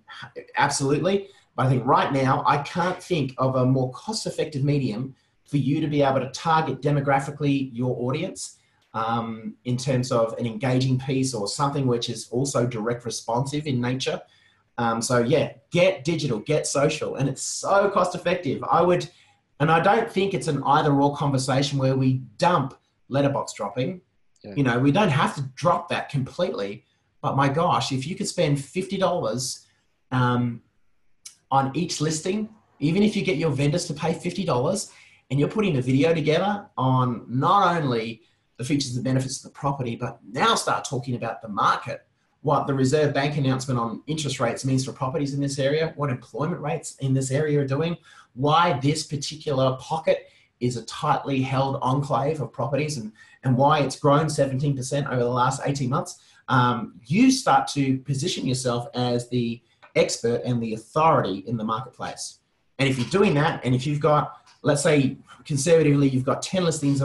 Absolutely. 0.56 1.28
But 1.56 1.66
I 1.66 1.68
think 1.70 1.86
right 1.86 2.12
now, 2.12 2.44
I 2.46 2.58
can't 2.58 3.02
think 3.02 3.34
of 3.38 3.56
a 3.56 3.64
more 3.64 3.90
cost 3.92 4.26
effective 4.26 4.62
medium 4.62 5.14
for 5.46 5.56
you 5.56 5.80
to 5.80 5.86
be 5.86 6.02
able 6.02 6.20
to 6.20 6.30
target 6.30 6.82
demographically 6.82 7.70
your 7.72 7.96
audience 7.98 8.58
um, 8.92 9.54
in 9.64 9.76
terms 9.76 10.12
of 10.12 10.34
an 10.38 10.46
engaging 10.46 10.98
piece 10.98 11.34
or 11.34 11.48
something 11.48 11.86
which 11.86 12.08
is 12.10 12.28
also 12.30 12.66
direct 12.66 13.04
responsive 13.04 13.66
in 13.66 13.80
nature. 13.80 14.20
Um, 14.78 15.00
so, 15.00 15.18
yeah, 15.18 15.52
get 15.70 16.04
digital, 16.04 16.38
get 16.40 16.66
social, 16.66 17.16
and 17.16 17.28
it's 17.28 17.42
so 17.42 17.88
cost 17.90 18.14
effective. 18.14 18.62
I 18.70 18.82
would, 18.82 19.08
and 19.58 19.70
I 19.70 19.80
don't 19.80 20.10
think 20.10 20.34
it's 20.34 20.48
an 20.48 20.62
either 20.64 20.92
or 20.92 21.16
conversation 21.16 21.78
where 21.78 21.96
we 21.96 22.14
dump 22.36 22.74
letterbox 23.08 23.54
dropping. 23.54 24.02
Yeah. 24.44 24.54
You 24.56 24.62
know, 24.62 24.78
we 24.78 24.92
don't 24.92 25.08
have 25.08 25.34
to 25.36 25.42
drop 25.54 25.88
that 25.88 26.10
completely. 26.10 26.84
But 27.22 27.36
my 27.36 27.48
gosh, 27.48 27.92
if 27.92 28.06
you 28.06 28.14
could 28.14 28.28
spend 28.28 28.58
$50 28.58 29.64
um, 30.12 30.62
on 31.50 31.70
each 31.76 32.00
listing, 32.00 32.48
even 32.78 33.02
if 33.02 33.16
you 33.16 33.24
get 33.24 33.37
your 33.37 33.50
vendors 33.50 33.87
to 33.87 33.94
pay 33.94 34.12
$50 34.12 34.90
and 35.30 35.40
you're 35.40 35.48
putting 35.48 35.76
a 35.76 35.82
video 35.82 36.14
together 36.14 36.66
on 36.76 37.24
not 37.28 37.76
only 37.76 38.22
the 38.56 38.64
features 38.64 38.94
and 38.96 39.04
benefits 39.04 39.38
of 39.38 39.52
the 39.52 39.59
property, 39.59 39.96
but 39.96 40.18
now 40.30 40.54
start 40.54 40.85
talking 40.85 41.14
about 41.14 41.42
the 41.42 41.48
market, 41.48 42.06
what 42.42 42.66
the 42.66 42.74
Reserve 42.74 43.12
Bank 43.12 43.37
announcement 43.37 43.78
on 43.78 44.02
interest 44.06 44.40
rates 44.40 44.64
means 44.64 44.85
for 44.85 44.92
properties 44.92 45.35
in 45.35 45.40
this 45.40 45.59
area, 45.59 45.92
what 45.96 46.11
employment 46.11 46.61
rates 46.61 46.96
in 47.00 47.12
this 47.12 47.30
area 47.30 47.61
are 47.61 47.66
doing, 47.66 47.96
why 48.35 48.78
this 48.80 49.04
particular 49.04 49.76
pocket 49.80 50.28
is 50.61 50.76
a 50.76 50.85
tightly 50.85 51.42
held 51.42 51.76
enclave 51.82 52.40
of 52.40 52.52
properties 52.52 52.98
and, 52.98 53.12
and 53.44 53.56
why 53.56 53.80
it's 53.80 53.98
grown 53.98 54.26
17% 54.26 55.06
over 55.06 55.22
the 55.22 55.28
last 55.28 55.61
18 55.64 55.90
months. 55.90 56.20
Um, 56.48 57.00
you 57.04 57.30
start 57.30 57.66
to 57.68 57.98
position 57.98 58.46
yourself 58.46 58.87
as 58.94 59.28
the 59.28 59.61
expert 59.96 60.42
and 60.44 60.62
the 60.62 60.74
authority 60.74 61.44
in 61.46 61.56
the 61.56 61.64
marketplace. 61.64 62.40
And 62.78 62.88
if 62.88 62.98
you're 62.98 63.09
doing 63.09 63.35
that, 63.35 63.64
and 63.64 63.74
if 63.74 63.87
you've 63.87 64.00
got, 64.00 64.40
let's 64.62 64.82
say 64.82 65.16
conservatively, 65.44 66.09
you've 66.09 66.24
got 66.24 66.42
10 66.42 66.64
listings, 66.64 67.02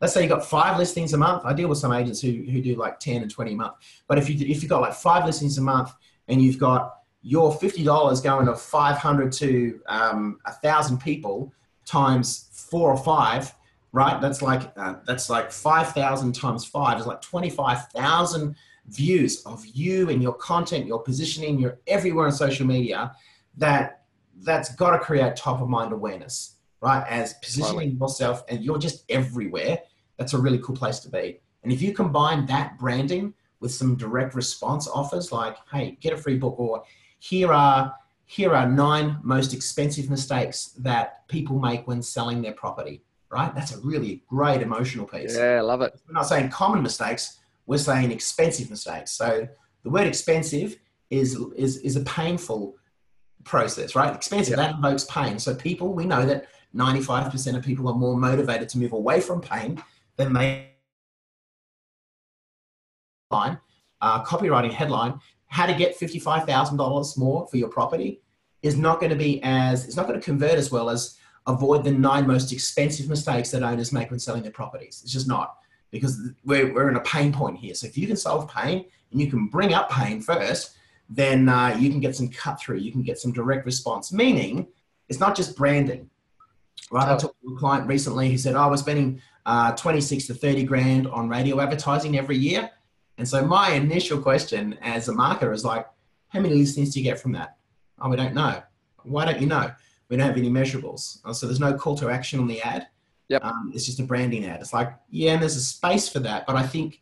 let's 0.00 0.14
say 0.14 0.22
you've 0.22 0.30
got 0.30 0.44
five 0.44 0.78
listings 0.78 1.12
a 1.12 1.18
month. 1.18 1.42
I 1.44 1.52
deal 1.52 1.68
with 1.68 1.78
some 1.78 1.92
agents 1.92 2.20
who, 2.20 2.30
who 2.30 2.62
do 2.62 2.74
like 2.76 2.98
10 2.98 3.22
and 3.22 3.30
20 3.30 3.52
a 3.52 3.56
month. 3.56 3.74
But 4.08 4.18
if, 4.18 4.28
you, 4.28 4.36
if 4.46 4.62
you've 4.62 4.70
got 4.70 4.80
like 4.80 4.94
five 4.94 5.26
listings 5.26 5.58
a 5.58 5.62
month 5.62 5.92
and 6.28 6.42
you've 6.42 6.58
got 6.58 6.98
your 7.22 7.52
$50 7.52 8.22
going 8.22 8.46
to 8.46 8.54
500 8.54 9.32
to 9.32 9.80
um, 9.86 10.38
1,000 10.44 10.98
people 10.98 11.52
times 11.84 12.48
four 12.52 12.90
or 12.90 12.96
five, 12.96 13.54
right? 13.92 14.20
That's 14.20 14.42
like, 14.42 14.72
uh, 14.76 14.94
that's 15.06 15.28
like 15.28 15.52
5,000 15.52 16.32
times 16.32 16.64
five 16.64 16.98
is 16.98 17.06
like 17.06 17.20
25,000 17.20 18.56
views 18.88 19.42
of 19.46 19.64
you 19.66 20.10
and 20.10 20.22
your 20.22 20.34
content, 20.34 20.86
your 20.86 21.02
positioning, 21.02 21.58
you're 21.58 21.78
everywhere 21.86 22.26
on 22.26 22.32
social 22.32 22.66
media, 22.66 23.12
that 23.56 24.04
that's 24.42 24.74
got 24.74 24.90
to 24.90 24.98
create 24.98 25.36
top 25.36 25.60
of 25.60 25.68
mind 25.68 25.92
awareness, 25.92 26.56
right? 26.80 27.06
As 27.08 27.34
positioning 27.34 27.96
yourself 27.98 28.44
and 28.48 28.62
you're 28.62 28.78
just 28.78 29.04
everywhere. 29.08 29.78
That's 30.16 30.34
a 30.34 30.38
really 30.38 30.58
cool 30.58 30.76
place 30.76 30.98
to 31.00 31.08
be. 31.08 31.40
And 31.62 31.72
if 31.72 31.80
you 31.80 31.92
combine 31.92 32.46
that 32.46 32.78
branding 32.78 33.34
with 33.60 33.72
some 33.72 33.96
direct 33.96 34.34
response 34.34 34.88
offers 34.88 35.32
like, 35.32 35.56
hey, 35.72 35.96
get 36.00 36.12
a 36.12 36.16
free 36.16 36.36
book 36.36 36.58
or 36.58 36.82
here 37.20 37.52
are 37.52 37.94
here 38.26 38.54
are 38.54 38.66
nine 38.66 39.18
most 39.22 39.52
expensive 39.52 40.08
mistakes 40.08 40.68
that 40.78 41.28
people 41.28 41.58
make 41.58 41.86
when 41.86 42.00
selling 42.02 42.40
their 42.40 42.54
property, 42.54 43.02
right? 43.30 43.54
That's 43.54 43.74
a 43.74 43.80
really 43.80 44.24
great 44.26 44.62
emotional 44.62 45.06
piece. 45.06 45.36
Yeah, 45.36 45.58
I 45.58 45.60
love 45.60 45.82
it. 45.82 46.00
We're 46.08 46.14
not 46.14 46.26
saying 46.26 46.48
common 46.48 46.82
mistakes, 46.82 47.40
we're 47.66 47.78
saying 47.78 48.10
expensive 48.10 48.70
mistakes. 48.70 49.12
So 49.12 49.46
the 49.82 49.90
word 49.90 50.06
expensive 50.06 50.76
is, 51.10 51.38
is, 51.56 51.78
is 51.78 51.96
a 51.96 52.00
painful 52.00 52.76
process, 53.44 53.94
right? 53.94 54.14
Expensive, 54.14 54.56
that 54.56 54.74
invokes 54.76 55.04
pain. 55.04 55.38
So 55.38 55.54
people, 55.54 55.92
we 55.92 56.04
know 56.04 56.24
that 56.26 56.46
95% 56.74 57.56
of 57.56 57.64
people 57.64 57.88
are 57.88 57.94
more 57.94 58.16
motivated 58.16 58.68
to 58.70 58.78
move 58.78 58.92
away 58.92 59.20
from 59.20 59.40
pain 59.40 59.82
than 60.16 60.32
they 60.32 60.68
line, 63.30 63.58
uh, 64.00 64.22
copywriting 64.24 64.72
headline, 64.72 65.18
how 65.46 65.66
to 65.66 65.74
get 65.74 65.98
$55,000 65.98 67.18
more 67.18 67.46
for 67.48 67.56
your 67.56 67.68
property 67.68 68.20
is 68.62 68.76
not 68.76 69.00
going 69.00 69.10
to 69.10 69.16
be 69.16 69.42
as, 69.42 69.86
it's 69.86 69.96
not 69.96 70.06
going 70.06 70.18
to 70.18 70.24
convert 70.24 70.54
as 70.54 70.70
well 70.70 70.88
as 70.88 71.18
avoid 71.46 71.82
the 71.82 71.90
nine 71.90 72.26
most 72.26 72.52
expensive 72.52 73.08
mistakes 73.08 73.50
that 73.50 73.62
owners 73.62 73.92
make 73.92 74.10
when 74.10 74.20
selling 74.20 74.42
their 74.42 74.52
properties. 74.52 75.00
It's 75.02 75.12
just 75.12 75.26
not 75.26 75.56
because 75.92 76.20
we're, 76.44 76.74
we're 76.74 76.88
in 76.88 76.96
a 76.96 77.02
pain 77.02 77.32
point 77.32 77.58
here. 77.58 77.74
So 77.74 77.86
if 77.86 77.96
you 77.96 78.08
can 78.08 78.16
solve 78.16 78.50
pain 78.50 78.86
and 79.12 79.20
you 79.20 79.30
can 79.30 79.46
bring 79.46 79.72
up 79.72 79.90
pain 79.90 80.20
first, 80.20 80.76
then 81.08 81.48
uh, 81.48 81.76
you 81.78 81.90
can 81.90 82.00
get 82.00 82.16
some 82.16 82.28
cut 82.28 82.58
through, 82.58 82.78
you 82.78 82.90
can 82.90 83.02
get 83.02 83.18
some 83.18 83.32
direct 83.32 83.64
response. 83.64 84.12
Meaning, 84.12 84.66
it's 85.08 85.20
not 85.20 85.36
just 85.36 85.56
branding, 85.56 86.10
right? 86.90 87.08
Oh. 87.08 87.14
I 87.14 87.18
talked 87.18 87.36
to 87.46 87.54
a 87.54 87.58
client 87.58 87.86
recently 87.86 88.30
who 88.30 88.38
said, 88.38 88.54
"Oh, 88.56 88.70
we're 88.70 88.78
spending 88.78 89.20
uh, 89.44 89.72
26 89.72 90.26
to 90.28 90.34
30 90.34 90.64
grand 90.64 91.06
on 91.06 91.28
radio 91.28 91.60
advertising 91.60 92.18
every 92.18 92.38
year." 92.38 92.70
And 93.18 93.28
so 93.28 93.44
my 93.44 93.70
initial 93.72 94.20
question 94.20 94.78
as 94.80 95.08
a 95.08 95.12
marketer 95.12 95.52
is 95.52 95.64
like, 95.64 95.86
how 96.28 96.40
many 96.40 96.54
listings 96.54 96.94
do 96.94 97.00
you 97.00 97.04
get 97.04 97.20
from 97.20 97.32
that? 97.32 97.56
Oh, 98.00 98.08
we 98.08 98.16
don't 98.16 98.34
know. 98.34 98.62
Why 99.02 99.24
don't 99.24 99.40
you 99.40 99.46
know? 99.46 99.70
We 100.08 100.16
don't 100.16 100.26
have 100.26 100.36
any 100.36 100.50
measurables. 100.50 101.20
Oh, 101.24 101.32
so 101.32 101.46
there's 101.46 101.60
no 101.60 101.74
call 101.74 101.96
to 101.98 102.08
action 102.08 102.40
on 102.40 102.46
the 102.46 102.60
ad. 102.62 102.88
Yep. 103.32 103.44
Um, 103.46 103.72
it's 103.74 103.86
just 103.86 103.98
a 103.98 104.02
branding 104.02 104.44
ad. 104.44 104.60
It's 104.60 104.74
like, 104.74 104.94
yeah, 105.08 105.32
and 105.32 105.40
there's 105.40 105.56
a 105.56 105.60
space 105.60 106.06
for 106.06 106.18
that. 106.20 106.46
But 106.46 106.56
I 106.56 106.66
think 106.66 107.00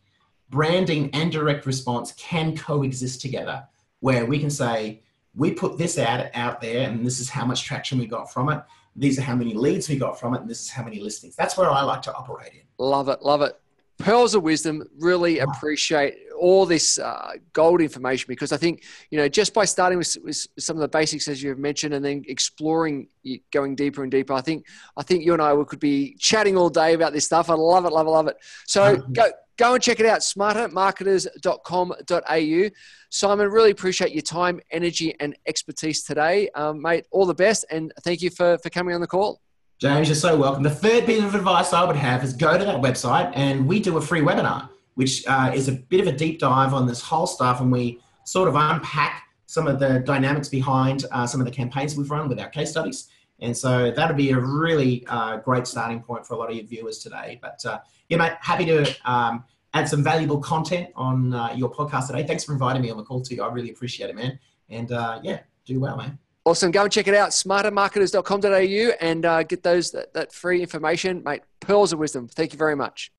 branding 0.49 1.11
and 1.13 1.33
direct 1.33 1.67
response 1.67 2.13
can 2.13 2.57
coexist 2.57 3.21
together 3.21 3.67
where 3.99 4.25
we 4.27 4.39
can 4.39 4.49
say, 4.49 5.03
we 5.35 5.51
put 5.51 5.77
this 5.77 5.99
ad 5.99 6.31
out 6.35 6.61
there 6.61 6.89
and 6.89 7.05
this 7.05 7.19
is 7.19 7.29
how 7.29 7.45
much 7.45 7.65
traction 7.65 7.99
we 7.99 8.07
got 8.07 8.33
from 8.33 8.49
it. 8.49 8.63
These 8.95 9.19
are 9.19 9.23
how 9.23 9.35
many 9.35 9.55
leads 9.55 9.89
we 9.89 9.97
got 9.97 10.21
from 10.21 10.35
it, 10.35 10.41
and 10.41 10.49
this 10.49 10.61
is 10.61 10.71
how 10.71 10.85
many 10.85 11.01
listings. 11.01 11.35
That's 11.35 11.57
where 11.57 11.69
I 11.69 11.83
like 11.83 12.03
to 12.03 12.15
operate 12.15 12.53
in. 12.53 12.63
Love 12.79 13.09
it, 13.09 13.23
love 13.23 13.43
it. 13.43 13.59
Pearls 13.99 14.37
of 14.37 14.45
wisdom. 14.45 14.85
Really 14.99 15.41
appreciate 15.41 16.15
all 16.41 16.67
this 16.67 16.99
uh, 16.99 17.35
gold 17.53 17.81
information 17.81 18.25
because 18.27 18.51
I 18.51 18.57
think 18.57 18.83
you 19.11 19.19
know 19.19 19.29
just 19.29 19.55
by 19.55 19.67
starting 19.67 19.99
with, 19.99 20.17
with, 20.25 20.49
some 20.59 20.77
of 20.77 20.81
the 20.81 20.89
basics 20.89 21.29
as 21.29 21.41
you've 21.43 21.59
mentioned 21.59 21.93
and 21.95 22.05
then 22.05 22.25
exploring, 22.27 23.07
going 23.53 23.77
deeper 23.77 24.03
and 24.03 24.11
deeper. 24.11 24.33
I 24.33 24.41
think 24.41 24.67
I 24.97 25.03
think 25.03 25.25
you 25.25 25.35
and 25.35 25.43
I 25.43 25.55
could 25.65 25.79
be 25.79 26.17
chatting 26.19 26.57
all 26.57 26.71
day 26.71 26.95
about 26.95 27.13
this 27.13 27.27
stuff. 27.27 27.51
I 27.51 27.55
love 27.55 27.85
it, 27.85 27.93
love 27.93 28.07
it, 28.07 28.11
love 28.11 28.27
it. 28.27 28.39
So 28.67 28.97
go 29.13 29.31
go 29.59 29.75
and 29.75 29.83
check 29.83 30.01
it 30.01 30.07
out. 30.07 30.21
Smartermarketers.com.au. 30.21 32.71
Simon, 33.11 33.51
really 33.51 33.71
appreciate 33.71 34.13
your 34.13 34.23
time, 34.23 34.61
energy, 34.71 35.15
and 35.21 35.37
expertise 35.47 36.05
today, 36.05 36.49
um, 36.55 36.81
mate. 36.81 37.05
All 37.11 37.27
the 37.27 37.35
best, 37.35 37.67
and 37.71 37.93
thank 38.03 38.23
you 38.23 38.31
for 38.31 38.57
for 38.59 38.71
coming 38.71 38.95
on 38.95 39.03
the 39.03 39.07
call. 39.07 39.43
James, 39.79 40.09
you're 40.09 40.15
so 40.15 40.37
welcome. 40.37 40.63
The 40.63 40.71
third 40.71 41.07
piece 41.07 41.23
of 41.23 41.35
advice 41.35 41.73
I 41.73 41.85
would 41.85 41.97
have 41.97 42.23
is 42.23 42.35
go 42.35 42.59
to 42.59 42.65
that 42.67 42.83
website 42.83 43.33
and 43.35 43.67
we 43.67 43.81
do 43.81 43.97
a 43.97 44.01
free 44.01 44.21
webinar 44.21 44.69
which 45.01 45.27
uh, 45.27 45.51
is 45.55 45.67
a 45.67 45.73
bit 45.73 45.99
of 45.99 46.07
a 46.07 46.13
deep 46.13 46.39
dive 46.39 46.75
on 46.75 46.87
this 46.87 47.01
whole 47.01 47.27
stuff, 47.27 47.63
and 47.63 47.73
we 47.73 47.99
sort 48.25 48.51
of 48.51 48.55
unpack 48.55 49.23
some 49.47 49.67
of 49.67 49.81
the 49.81 50.01
dynamics 50.01 50.47
behind 50.47 51.07
uh, 51.11 51.27
some 51.27 51.41
of 51.41 51.47
the 51.47 51.51
campaigns 51.51 51.97
we've 51.97 52.11
run 52.11 52.29
with 52.29 52.39
our 52.39 52.51
case 52.51 52.71
studies. 52.71 53.09
And 53.41 53.57
so 53.57 53.91
that'll 53.91 54.15
be 54.15 54.33
a 54.33 54.39
really 54.39 55.07
uh, 55.07 55.39
great 55.39 55.67
starting 55.67 56.03
point 56.03 56.27
for 56.27 56.35
a 56.35 56.37
lot 56.37 56.51
of 56.51 56.57
your 56.57 56.67
viewers 56.67 56.99
today. 56.99 57.39
But 57.41 57.65
uh, 57.65 57.79
yeah, 58.11 58.19
mate, 58.19 58.33
happy 58.43 58.67
to 58.67 58.95
um, 59.11 59.43
add 59.73 59.89
some 59.89 60.05
valuable 60.05 60.37
content 60.37 60.91
on 60.95 61.33
uh, 61.33 61.55
your 61.57 61.73
podcast 61.73 62.09
today. 62.09 62.27
Thanks 62.27 62.45
for 62.45 62.53
inviting 62.53 62.83
me 62.83 62.91
on 62.91 62.99
the 62.99 63.03
call 63.03 63.23
too. 63.23 63.43
I 63.43 63.51
really 63.51 63.71
appreciate 63.71 64.11
it, 64.11 64.17
man. 64.17 64.39
And 64.69 64.93
uh, 64.93 65.21
yeah, 65.23 65.41
do 65.65 65.81
well, 65.81 65.97
man. 65.97 66.19
Awesome. 66.45 66.73
Go 66.73 66.83
and 66.83 66.93
check 66.93 67.09
it 67.09 67.15
out, 67.15 67.31
smartermarketers.com.au 67.31 68.93
and 69.01 69.25
uh, 69.25 69.45
get 69.45 69.63
those 69.63 69.93
that, 69.93 70.13
that 70.13 70.31
free 70.31 70.61
information, 70.61 71.23
mate. 71.25 71.41
Pearls 71.61 71.95
of 71.95 71.99
wisdom. 71.99 72.29
Thank 72.29 72.53
you 72.53 72.59
very 72.59 72.77
much. 72.77 73.11